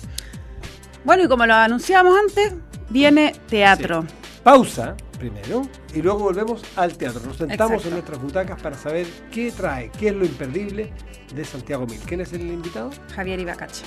[1.04, 2.54] Bueno, y como lo anunciamos antes,
[2.88, 4.06] viene teatro.
[4.42, 5.62] Pausa primero
[5.94, 7.20] y luego volvemos al teatro.
[7.24, 7.88] Nos sentamos Exacto.
[7.88, 10.92] en nuestras butacas para saber qué trae, qué es lo imperdible
[11.34, 12.00] de Santiago Mil.
[12.00, 12.90] ¿Quién es el invitado?
[13.14, 13.84] Javier Ibacache.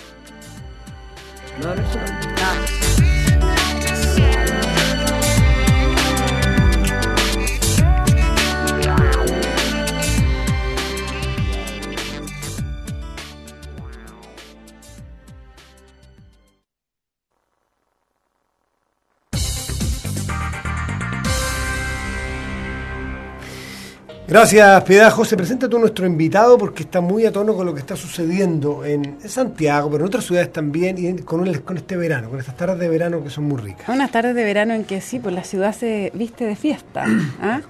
[1.62, 2.87] Nada personal.
[24.28, 25.10] Gracias, Piedad.
[25.12, 28.84] José, presenta tú nuestro invitado porque está muy a tono con lo que está sucediendo
[28.84, 32.58] en Santiago, pero en otras ciudades también, y con, el- con este verano, con estas
[32.58, 33.88] tardes de verano que son muy ricas.
[33.88, 37.06] Unas tardes de verano en que sí, pues la ciudad se viste de fiesta.
[37.42, 37.62] ¿ah?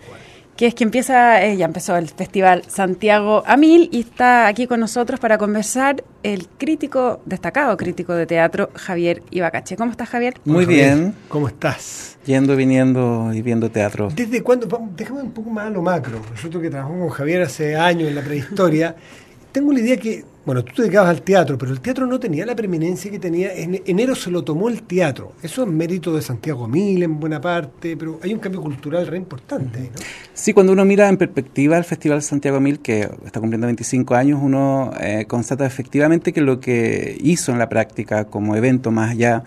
[0.57, 4.65] Que es que empieza, eh, ya empezó el festival Santiago a Mil y está aquí
[4.65, 9.77] con nosotros para conversar el crítico, destacado crítico de teatro, Javier Ibacache.
[9.77, 10.33] ¿Cómo estás, Javier?
[10.45, 10.95] Muy Javier.
[10.97, 12.17] bien, ¿Cómo estás?
[12.25, 14.09] yendo, viniendo y viendo teatro.
[14.13, 14.67] ¿Desde cuándo?
[14.97, 16.19] Déjame un poco más a lo macro.
[16.31, 18.95] Nosotros que trabajamos con Javier hace años en la prehistoria,
[19.57, 22.45] tengo la idea que, bueno, tú te dedicabas al teatro, pero el teatro no tenía
[22.45, 23.51] la preeminencia que tenía.
[23.55, 25.31] En enero se lo tomó el teatro.
[25.41, 29.17] Eso es mérito de Santiago Mil en buena parte, pero hay un cambio cultural re
[29.17, 29.99] importante ¿no?
[30.35, 34.39] Sí, cuando uno mira en perspectiva el Festival Santiago Mil, que está cumpliendo 25 años,
[34.39, 39.43] uno eh, constata efectivamente que lo que hizo en la práctica como evento más allá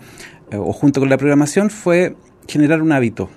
[0.51, 2.17] eh, o junto con la programación fue
[2.49, 3.29] generar un hábito.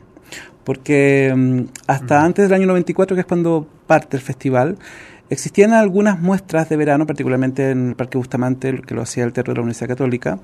[0.64, 4.76] Porque mm, hasta antes del año 94, que es cuando parte el festival,
[5.30, 9.52] existían algunas muestras de verano, particularmente en el Parque Bustamante, que lo hacía el Teatro
[9.52, 10.38] de la Universidad Católica,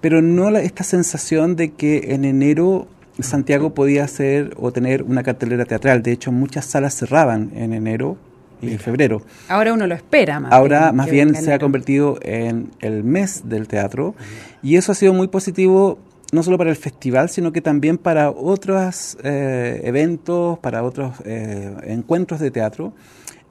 [0.00, 2.88] pero no esta sensación de que en enero
[3.20, 6.02] Santiago podía hacer o tener una cartelera teatral.
[6.02, 8.18] De hecho, muchas salas cerraban en enero
[8.60, 9.22] y en febrero.
[9.48, 10.52] Ahora uno lo espera más.
[10.52, 14.14] Ahora más bien se ha convertido en el mes del teatro
[14.62, 15.98] y eso ha sido muy positivo
[16.32, 21.74] no solo para el festival, sino que también para otros eh, eventos, para otros eh,
[21.84, 22.92] encuentros de teatro.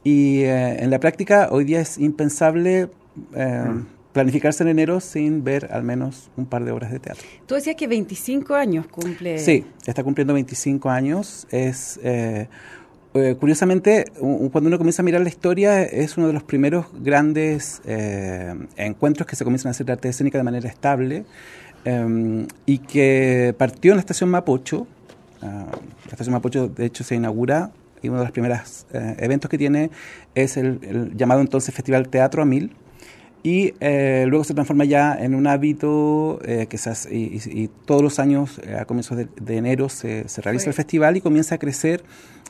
[0.06, 2.90] Y eh, en la práctica hoy día es impensable
[3.34, 4.14] mm.
[4.14, 7.28] planificarse en enero sin ver al menos un par de obras de teatro.
[7.46, 9.38] Tú decías que 25 años cumple.
[9.40, 11.48] Sí, está cumpliendo 25 años.
[11.52, 12.00] Es
[13.40, 14.06] curiosamente,
[14.52, 17.82] cuando uno comienza a mirar la historia, es uno de los primeros grandes
[18.78, 21.26] encuentros que se comienzan a hacer arte escénica de manera estable.
[21.86, 24.88] Em, y que partió en la estación Mapocho.
[25.42, 25.68] Ah,
[26.06, 27.72] la estación Mapocho, de hecho, se inaugura
[28.06, 29.92] y uno de los primeros eh, eventos que tiene
[30.36, 32.72] es el, llamado entonces Festival Teatro a Mil.
[33.44, 38.02] Y eh, luego se transforma ya en un hábito eh, que se hace, y, todos
[38.02, 42.04] los años, a comienzos de, enero, se, se realiza el festival y comienza a crecer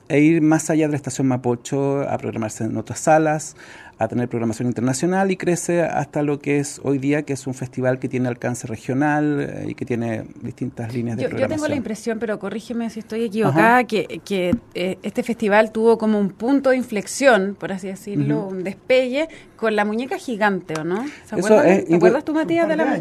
[0.07, 3.55] e ir más allá de la estación Mapocho, a programarse en otras salas,
[3.97, 7.53] a tener programación internacional y crece hasta lo que es hoy día, que es un
[7.53, 11.57] festival que tiene alcance regional eh, y que tiene distintas líneas de yo, programación.
[11.57, 15.97] Yo tengo la impresión, pero corrígeme si estoy equivocada, que, que eh, este festival tuvo
[15.97, 20.83] como un punto de inflexión, por así decirlo, un despegue con la muñeca gigante, ¿o
[20.83, 21.05] no?
[21.25, 22.99] ¿Se ¿Te acuerdas tú, Matías, de la,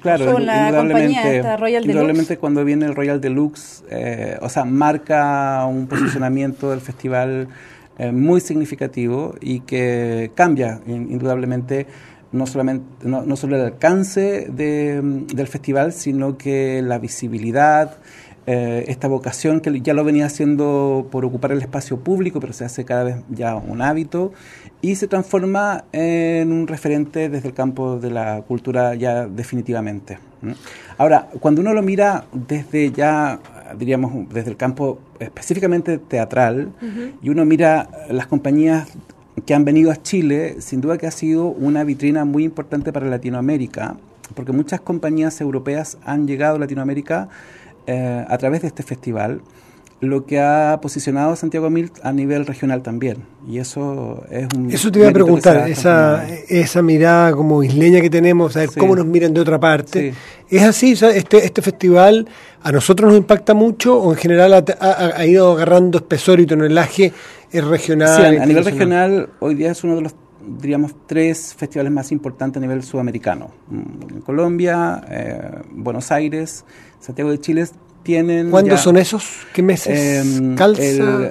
[0.00, 1.96] claro, con la compañía esta Royal Deluxe?
[1.96, 7.48] Probablemente cuando viene el Royal Deluxe, eh, o sea, marca un posicionamiento del festival
[7.98, 11.86] eh, muy significativo y que cambia indudablemente
[12.32, 17.98] no solamente no, solo el alcance del festival, sino que la visibilidad,
[18.46, 22.64] eh, esta vocación que ya lo venía haciendo por ocupar el espacio público, pero se
[22.64, 24.32] hace cada vez ya un hábito
[24.80, 30.18] y se transforma en un referente desde el campo de la cultura ya definitivamente.
[30.98, 33.38] Ahora, cuando uno lo mira desde ya
[33.78, 36.72] diríamos, desde el campo específicamente teatral,
[37.22, 38.88] y uno mira las compañías
[39.46, 43.06] que han venido a Chile, sin duda que ha sido una vitrina muy importante para
[43.06, 43.96] Latinoamérica,
[44.34, 47.28] porque muchas compañías europeas han llegado a Latinoamérica
[47.86, 49.40] eh, a través de este festival
[50.02, 53.18] lo que ha posicionado Santiago Mil a nivel regional también.
[53.48, 54.68] Y eso es un...
[54.68, 58.96] Eso te iba a preguntar, esa, esa mirada como isleña que tenemos, a ver cómo
[58.96, 60.12] nos miran de otra parte.
[60.50, 60.92] ¿Es así?
[60.92, 62.26] este, ¿Este festival
[62.62, 67.12] a nosotros nos impacta mucho o en general ha, ido agarrando espesor y tonelaje
[67.52, 68.16] es regional?
[68.16, 72.60] Sí, a, nivel regional hoy día es uno de los diríamos, tres festivales más importantes
[72.60, 73.52] a nivel sudamericano.
[73.68, 76.64] Mm, Colombia, eh, Buenos Aires,
[76.98, 77.64] Santiago de Chile
[78.02, 78.50] tienen...
[78.50, 79.46] ¿Cuándo son esos?
[79.52, 80.54] ¿Qué meses em,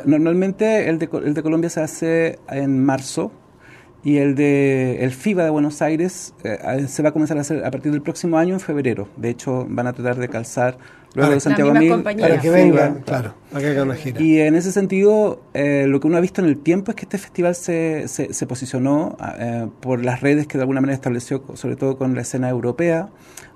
[0.06, 3.32] normalmente el de, el de Colombia se hace en marzo
[4.04, 7.64] y el de el FIBA de Buenos Aires eh, se va a comenzar a hacer
[7.64, 9.08] a partir del próximo año en febrero.
[9.16, 10.78] De hecho, van a tratar de calzar
[11.14, 14.22] luego de Santiago Mil para que vengan, claro, para que hagan una gira.
[14.22, 17.04] Y en ese sentido, eh, lo que uno ha visto en el tiempo es que
[17.04, 21.76] este festival se, se, posicionó eh, por las redes que de alguna manera estableció, sobre
[21.76, 23.10] todo con la escena europea,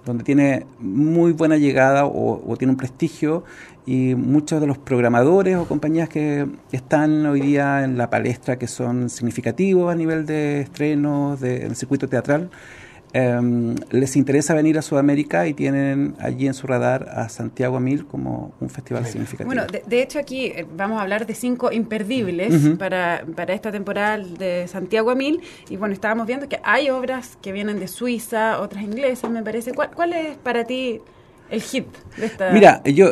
[0.06, 3.44] donde tiene muy buena llegada o, tiene un prestigio
[3.86, 8.68] y muchos de los programadores o compañías que están hoy día en la palestra que
[8.68, 12.50] son significativos a nivel de estrenos, del circuito teatral,
[13.18, 18.06] Em, les interesa venir a Sudamérica y tienen allí en su radar a Santiago Mil
[18.06, 19.48] como un festival significativo.
[19.48, 24.18] Bueno, de, hecho aquí eh, vamos a hablar de cinco imperdibles para, para esta temporada
[24.18, 25.40] de Santiago Mil
[25.70, 29.74] y bueno, estábamos viendo que hay obras que vienen de Suiza, otras inglesas, me parece.
[29.74, 31.00] ¿Cuál, cuál es para ti
[31.50, 31.88] el hit
[32.18, 33.12] de esta Mira, yo,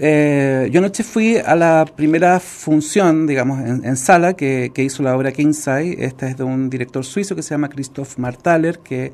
[0.00, 5.16] Eh, yo anoche fui a la primera función, digamos, en, sala que, que, hizo la
[5.16, 6.04] obra Kingside.
[6.04, 9.12] Esta es de un director suizo que se llama Christoph Martaler, que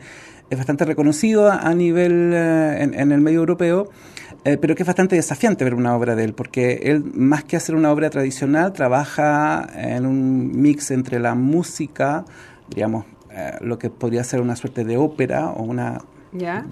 [0.50, 3.88] es bastante reconocido a nivel eh, en, el medio europeo.
[4.44, 7.56] Eh, pero que es bastante desafiante ver una obra de él, porque él, más que
[7.56, 12.24] hacer una obra tradicional, trabaja en un mix entre la música,
[12.74, 16.00] digamos, eh, lo que podría ser una suerte de ópera o una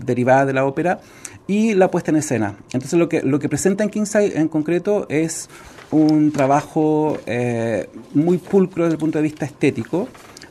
[0.05, 1.01] derivada de la ópera,
[1.49, 2.57] y la puesta en escena.
[2.72, 5.49] Entonces lo que, lo que presenta en Kingside en concreto es
[5.90, 10.09] un trabajo eh, muy pulcro desde el punto de vista estético,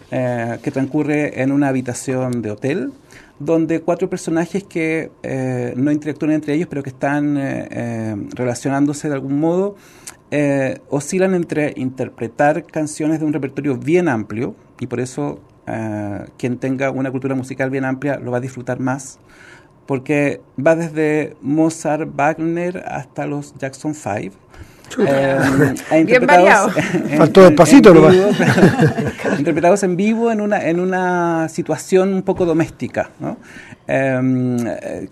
[0.09, 2.91] eh, que transcurre en una habitación de hotel,
[3.37, 7.35] donde cuatro personajes que eh, no interactúan entre ellos, pero que están
[8.35, 9.75] relacionándose de algún modo,
[10.89, 15.39] oscilan entre interpretar canciones de un repertorio bien amplio, y por eso
[16.37, 19.19] quien tenga una cultura musical bien amplia lo va a disfrutar más
[19.87, 24.33] porque va desde Mozart, Wagner hasta los Jackson Five.
[24.99, 25.75] Eh,
[26.05, 26.69] Bien variado.
[27.17, 28.15] Faltó despacito nomás.
[29.37, 33.37] interpretados en vivo en una, en una situación un poco doméstica, ¿no?
[33.89, 34.57] Em,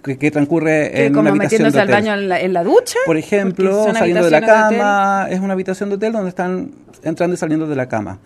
[0.04, 3.00] que, transcurre en como una habitación metiéndose al baño en la, ducha.
[3.06, 6.72] Por ejemplo, saliendo de la cama, es una habitación de hotel donde están
[7.02, 8.20] entrando y saliendo de la cama.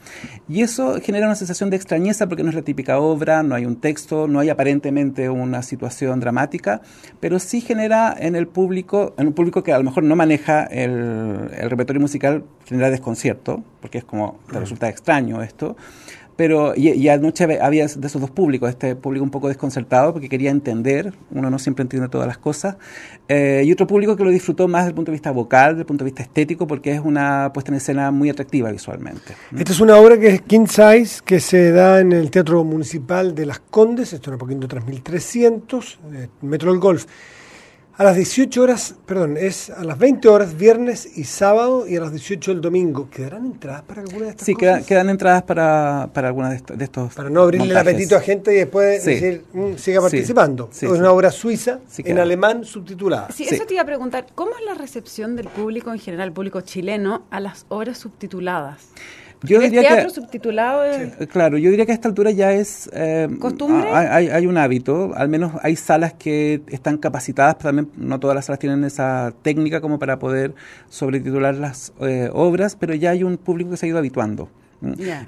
[0.47, 3.65] Y eso genera una sensación de extrañeza porque no es la típica obra, no hay
[3.65, 6.81] un texto, no hay aparentemente una situación dramática,
[7.19, 10.63] pero sí genera en el público, en un público que a lo mejor no maneja
[10.63, 15.75] el, el repertorio musical, genera desconcierto, porque es como, te resulta extraño esto.
[16.39, 20.51] Pero y, anoche había de esos dos públicos, este público un poco desconcertado porque quería
[20.51, 22.77] entender, uno no siempre entiende todas las cosas,
[23.27, 25.81] eh, y otro público que lo disfrutó más desde el punto de vista vocal, desde
[25.81, 29.35] el punto de vista estético, porque es una puesta en escena muy atractiva visualmente.
[29.53, 33.35] Esta es una obra que es King Size, que se da en el Teatro Municipal
[33.35, 37.05] de Las Condes, esto es un poquito 3300, eh, Metro del Golf
[37.99, 41.99] a las 18 horas, perdón, es a las 20 horas viernes y sábado y a
[41.99, 43.09] las 18 el domingo.
[43.09, 44.79] ¿Quedarán entradas para alguna de estas sí, cosas?
[44.79, 47.13] Sí, quedan entradas para, para algunas de, estos.
[47.13, 50.69] Para no abrirle el apetito a gente y después decir, mm, siga participando.
[50.71, 53.31] es una obra suiza en alemán subtitulada.
[53.33, 54.27] Sí, eso te iba a preguntar.
[54.33, 58.91] ¿Cómo es la recepción del público en general, el público chileno, a las obras subtituladas?
[59.41, 60.83] Yo diría teatro que, subtitulado?
[61.31, 62.89] Claro, yo diría que a esta altura ya es...
[62.93, 63.89] Eh, ¿Costumbre?
[63.89, 68.35] Hay, hay, un hábito, al menos hay salas que están capacitadas, pero también no todas
[68.35, 70.53] las salas tienen esa técnica como para poder
[70.89, 74.49] sobretitular las eh, obras, pero ya hay un público que se ha ido habituando.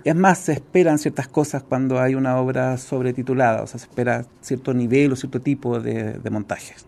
[0.03, 4.25] Es más, se esperan ciertas cosas cuando hay una obra sobretitulada, o sea, se espera
[4.39, 6.85] cierto nivel o cierto tipo de, montajes.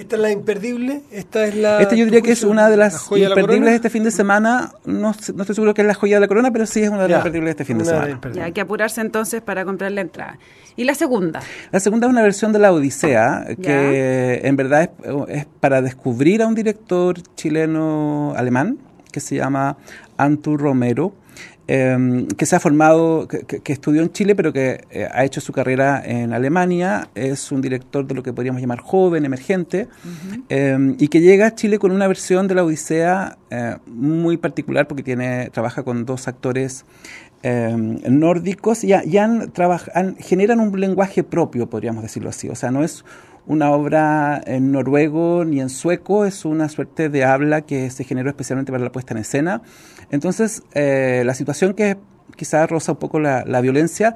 [0.00, 1.02] ¿Esta es la imperdible?
[1.12, 1.82] ¿Esta es la.?
[1.82, 4.72] Esta yo diría que es una de las imperdibles de, este fin de semana.
[4.86, 7.02] No, no, estoy seguro que es la joya de la corona, pero sí es una
[7.02, 8.18] de las imperdibles de este fin de semana.
[8.32, 10.38] Ya, hay que apurarse entonces para comprar la entrada.
[10.74, 11.40] ¿Y la segunda?
[11.70, 14.90] La segunda es una versión de la Odisea, que en verdad es,
[15.28, 18.78] es para descubrir a un director chileno-alemán
[19.12, 19.76] que se llama
[20.16, 21.12] Antu Romero
[21.72, 25.52] Em, que se ha formado, que, estudió en Chile, pero que eh, ha hecho su
[25.52, 27.10] carrera en Alemania.
[27.14, 29.86] Es un director de lo que podríamos llamar joven, emergente,
[30.48, 34.88] em, y que llega a Chile con una versión de la Odisea eh, muy particular
[34.88, 36.86] porque tiene, trabaja con dos actores
[37.44, 39.52] em, nórdicos y, han,
[40.18, 42.48] generan un lenguaje propio, podríamos decirlo así.
[42.48, 43.04] O sea, no es
[43.46, 48.28] una obra en noruego ni en sueco, es una suerte de habla que se generó
[48.30, 49.62] especialmente para la puesta en escena.
[50.10, 51.96] Entonces, eh, la situación que
[52.36, 54.14] quizás roza un poco la, violencia,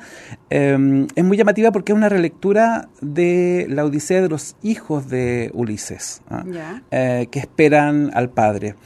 [0.51, 5.51] eh, es muy llamativa porque es una relectura de la Odisea de los hijos de
[5.53, 6.45] Ulises, ¿ah?
[6.91, 8.77] eh, que esperan al padre.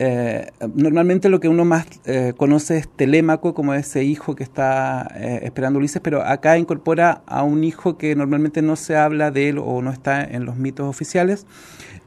[0.00, 5.08] Eh, normalmente lo que uno más eh, conoce es Telémaco, como ese hijo que está
[5.16, 9.48] eh, esperando Ulises, pero acá incorpora a un hijo que normalmente no se habla de
[9.48, 11.46] él o no está en los mitos oficiales.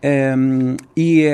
[0.03, 1.25] Em, y,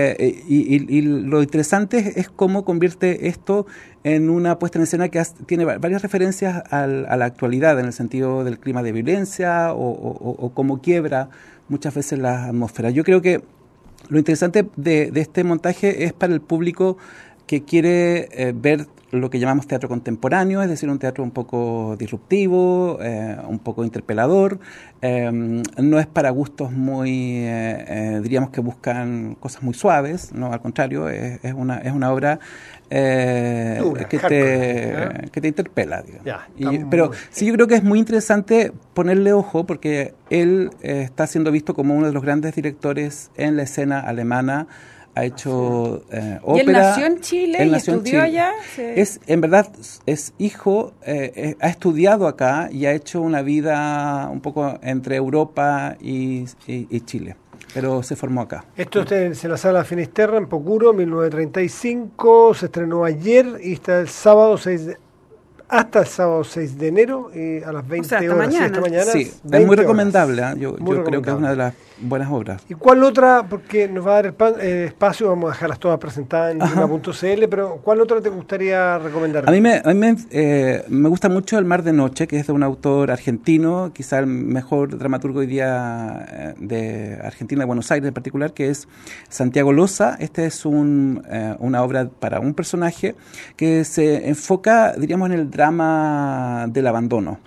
[1.02, 3.66] lo interesante es, cómo convierte esto
[4.04, 8.44] en una puesta en escena que tiene varias referencias a la actualidad, en el sentido
[8.44, 11.30] del clima de violencia o, o cómo quiebra
[11.70, 12.90] muchas veces la atmósfera.
[12.90, 13.42] Yo creo que
[14.10, 16.98] lo interesante de, este montaje es para el público
[17.46, 21.96] que quiere eh, ver lo que llamamos teatro contemporáneo, es decir, un teatro un poco
[21.98, 24.60] disruptivo, eh, un poco interpelador.
[25.02, 27.48] Eh, no es para gustos muy,
[28.22, 32.40] diríamos que buscan cosas muy suaves, no, al contrario, es, una, es una obra
[32.90, 36.04] que, te, que te interpela.
[36.90, 41.74] pero sí, yo creo que es muy interesante ponerle ojo porque él está siendo visto
[41.74, 44.68] como uno de los grandes directores en la escena alemana
[45.18, 46.58] ha hecho eh, ópera.
[46.58, 48.52] ¿Y él nació en Chile y estudió allá?
[48.78, 49.68] Es, en verdad,
[50.06, 55.16] es hijo, eh, eh, ha estudiado acá y ha hecho una vida un poco entre
[55.16, 56.46] Europa y,
[57.06, 57.36] Chile
[57.74, 58.64] pero se formó acá.
[58.76, 64.08] Esto está en la sala Finisterra, en Pocuro, 1935, se estrenó ayer y está el
[64.08, 64.98] sábado 6 de,
[65.68, 67.30] hasta el sábado 6 de enero
[67.66, 68.48] a las 20 horas.
[68.48, 68.66] Mañana.
[68.68, 69.12] esta mañana.
[69.12, 70.44] Sí, es muy recomendable.
[70.58, 72.64] Yo, yo creo que es una de las buenas obras.
[72.70, 73.46] ¿Y cuál otra?
[73.50, 77.80] Porque nos va a dar el espacio, vamos a dejarlas todas presentadas en luna.cl, pero
[77.84, 79.48] ¿cuál otra te gustaría recomendar?
[79.48, 82.40] A mí, me, a mí me, eh, me, gusta mucho El Mar de Noche, que
[82.40, 87.66] es de un autor argentino, quizá el mejor dramaturgo hoy día eh, de Argentina, de
[87.66, 88.88] Buenos Aires en particular, que es
[89.30, 90.18] Santiago Loza.
[90.20, 93.16] Este es un, eh, una obra para un personaje
[93.56, 97.40] que se enfoca, diríamos, en el drama del abandono.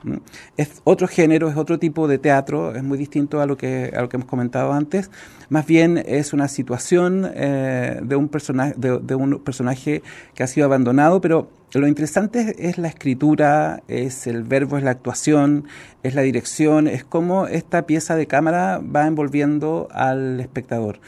[0.56, 4.00] Es otro género, es otro tipo de teatro, es muy distinto a lo que, a
[4.00, 5.10] lo que hemos comentado comentado antes,
[5.50, 10.02] más bien es una situación eh, de, un personaje, de, un personaje
[10.34, 14.92] que ha sido abandonado, pero lo interesante es, la escritura, es el verbo, es la
[14.92, 15.66] actuación,
[16.02, 21.00] es la dirección, es cómo esta pieza de cámara va envolviendo al espectador.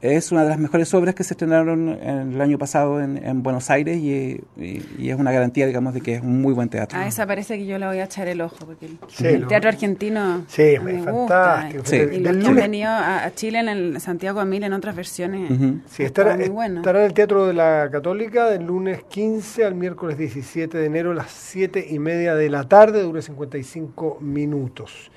[0.00, 3.98] Es una de las mejores obras que se estrenaron el año pasado en, Buenos Aires
[3.98, 4.40] y,
[4.98, 6.98] es una garantía, digamos, de que es un muy buen teatro.
[6.98, 10.44] A esa parece que yo le voy a echar el ojo, porque el, teatro argentino
[10.48, 11.68] sí, me gusta.
[11.70, 15.50] Y los que han venido a, Chile en el Santiago Amil en otras versiones.
[15.86, 16.80] Sí, estará, muy bueno.
[16.80, 21.12] estará en el Teatro de la Católica del lunes 15 al miércoles 17 de enero
[21.12, 25.10] a las 7 y media de la tarde, dura 55 minutos.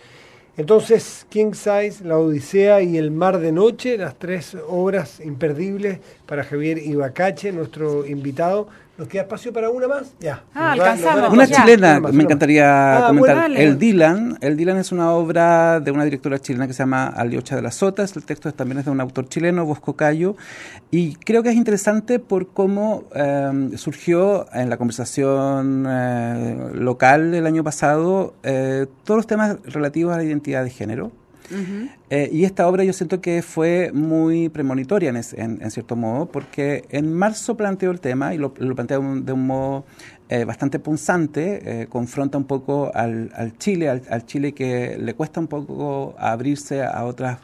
[0.55, 5.97] Entonces, King Size, La Odisea y El Mar de Noche, las tres obras imperdibles
[6.27, 10.13] para Javier Ibacache, nuestro invitado, ¿Nos queda espacio para una más?
[10.19, 10.43] Ya.
[10.53, 11.33] Ah, alcanzamos.
[11.33, 13.51] Una chilena, me encantaría ah, comentar.
[13.51, 14.37] el Dylan.
[14.39, 17.73] El Dylan es una obra de una directora chilena que se llama Aliocha de las
[17.73, 18.15] Sotas.
[18.15, 20.35] El texto también es de un autor chileno, Bosco Cayo.
[20.91, 27.47] Y creo que es interesante por cómo em, surgió en la conversación eh, local el
[27.47, 31.11] año pasado eh, todos los temas relativos a la identidad de género
[32.09, 37.13] eh, y esta obra yo siento que fue muy premonitoria en, cierto modo, porque en
[37.13, 39.85] marzo planteó el tema y lo, plantea de un modo
[40.29, 45.47] eh, bastante punzante, eh, confronta un poco al, Chile, al, Chile que le cuesta un
[45.47, 47.39] poco abrirse a otras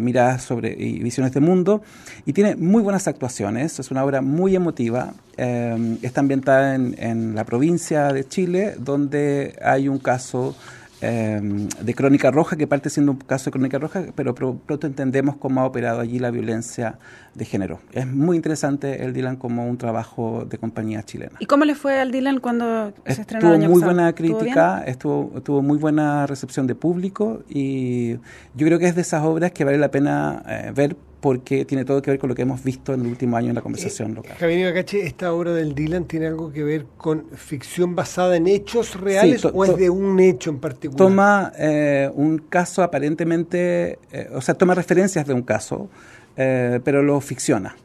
[0.00, 1.82] miradas sobre y visiones de mundo
[2.24, 7.44] y tiene muy buenas actuaciones, es una obra muy emotiva, está ambientada en, en la
[7.44, 10.56] provincia de Chile donde hay un caso
[11.02, 15.36] Em, de Crónica Roja, que parte siendo un caso de Crónica Roja, pero pronto entendemos
[15.36, 16.98] cómo ha operado allí la violencia
[17.34, 17.80] de género.
[17.92, 21.32] Es muy interesante el Dylan como un trabajo de compañía chilena.
[21.38, 25.62] ¿Y cómo le fue al Dylan cuando se estrenó año muy buena crítica, estuvo, tuvo
[25.62, 28.14] muy buena recepción de público y
[28.54, 31.84] yo creo que es de esas obras que vale la pena eh, ver porque tiene
[31.84, 34.14] todo que ver con lo que hemos visto en el último año en la conversación
[34.14, 34.36] local.
[34.38, 38.98] Javier Cache, ¿esta obra del Dylan tiene algo que ver con ficción basada en hechos
[38.98, 40.96] reales o es de un hecho en particular?
[40.96, 45.90] Toma eh, un caso aparentemente, eh, o sea, toma referencias de un caso,
[46.36, 47.76] eh, pero lo ficciona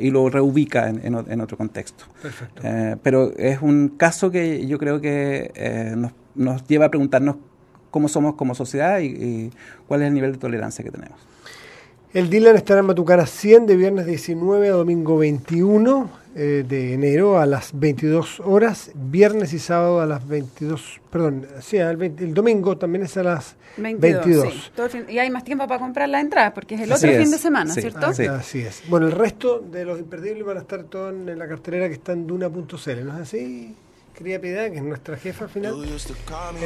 [0.00, 2.04] y lo reubica en, otro contexto.
[2.20, 2.62] Perfecto.
[3.02, 7.36] pero es un caso que yo creo que nos, nos, lleva a preguntarnos
[7.92, 9.50] cómo somos como sociedad y
[9.86, 11.30] cuál es el nivel de tolerancia que tenemos.
[12.12, 17.38] El Dylan estará en Matucara 100 de viernes 19 a domingo 21 eh, de enero
[17.38, 23.04] a las 22 horas, viernes y sábado a las 22, perdón, sí, el, domingo también
[23.04, 24.72] es a las 22.
[25.08, 27.72] y hay más tiempo para comprar la entrada porque es el otro fin de semana,
[27.72, 28.06] ¿cierto?
[28.06, 28.82] Así es.
[28.88, 32.12] Bueno, el resto de los imperdibles van a estar todos en la cartelera que está
[32.12, 33.76] en duna.cl, ¿no es así?
[34.20, 35.74] Querida Piedad, que es nuestra jefa al final.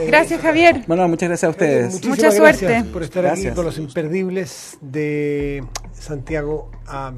[0.09, 0.83] gracias, Javier.
[0.89, 2.05] Bueno, muchas gracias a ustedes.
[2.05, 2.83] Mucha suerte.
[2.93, 7.13] por estar aquí con los imperdibles de Santiago a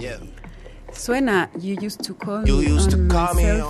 [0.92, 3.62] Suena You Used to Call Me, on, my cell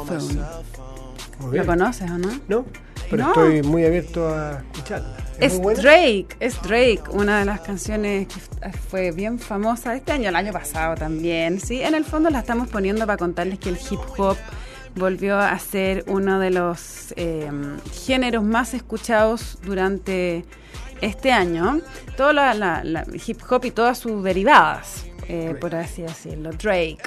[0.73, 1.57] phone.
[1.57, 2.31] ¿Lo conoces o no?
[2.49, 2.65] No,
[3.11, 5.17] pero estoy muy abierto a escucharla.
[5.39, 8.41] Es, Drake, es Drake, una de las canciones que
[8.73, 11.61] fue bien famosa este año, el año pasado también.
[11.61, 14.37] Sí, en el fondo la estamos poniendo para contarles que el hip hop
[14.97, 17.51] volvió a ser uno de los eh,
[17.93, 20.45] géneros más escuchados durante
[21.01, 21.81] este año.
[22.17, 26.51] Todo la, hip hop y todas sus derivadas, eh, por así decirlo.
[26.51, 26.99] Drake.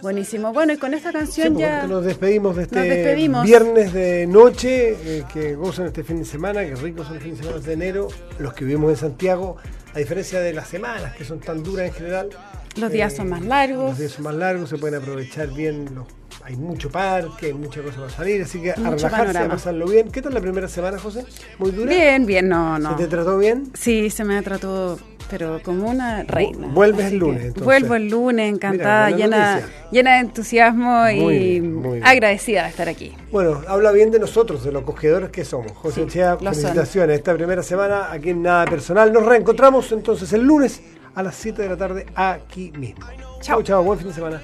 [0.00, 0.52] Buenísimo.
[0.52, 1.86] Bueno, y con esta canción ya.
[1.86, 3.14] Nos despedimos de este
[3.44, 4.96] viernes de noche.
[5.04, 7.72] Eh, que gozan este fin de semana, que ricos son los fines de semana de
[7.72, 8.08] enero.
[8.38, 9.56] Los que vivimos en Santiago,
[9.94, 12.30] a diferencia de las semanas, que son tan duras en general.
[12.76, 13.90] Los días son más largos.
[13.90, 16.06] Los días son más largos, se pueden aprovechar bien los
[16.44, 20.10] hay mucho parque, hay mucha cosa para salir, así que a relajarse, a pasarlo bien.
[20.10, 21.24] ¿Qué tal la primera semana, José?
[21.58, 21.88] ¿Muy dura?
[21.88, 22.90] Bien, bien, no, no.
[22.90, 23.70] ¿Se te trató bien?
[23.74, 24.98] Sí, se me trató,
[25.30, 26.66] pero como una reina.
[26.66, 27.64] Vuelves el lunes, entonces.
[27.64, 29.60] Vuelvo el lunes, encantada, llena,
[29.92, 33.14] llena de entusiasmo y agradecida de estar aquí.
[33.30, 35.72] Bueno, habla bien de nosotros, de los cogedores que somos.
[35.72, 37.18] José Chea, felicitaciones.
[37.18, 39.12] Esta primera semana aquí en Nada Personal.
[39.12, 40.82] Nos reencontramos entonces el lunes
[41.14, 43.06] a las 7 de la tarde aquí mismo.
[43.40, 44.42] Chao, chao, buen fin de semana.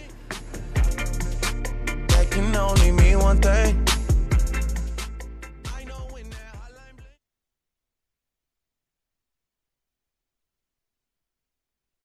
[2.39, 3.98] Can only mean one thing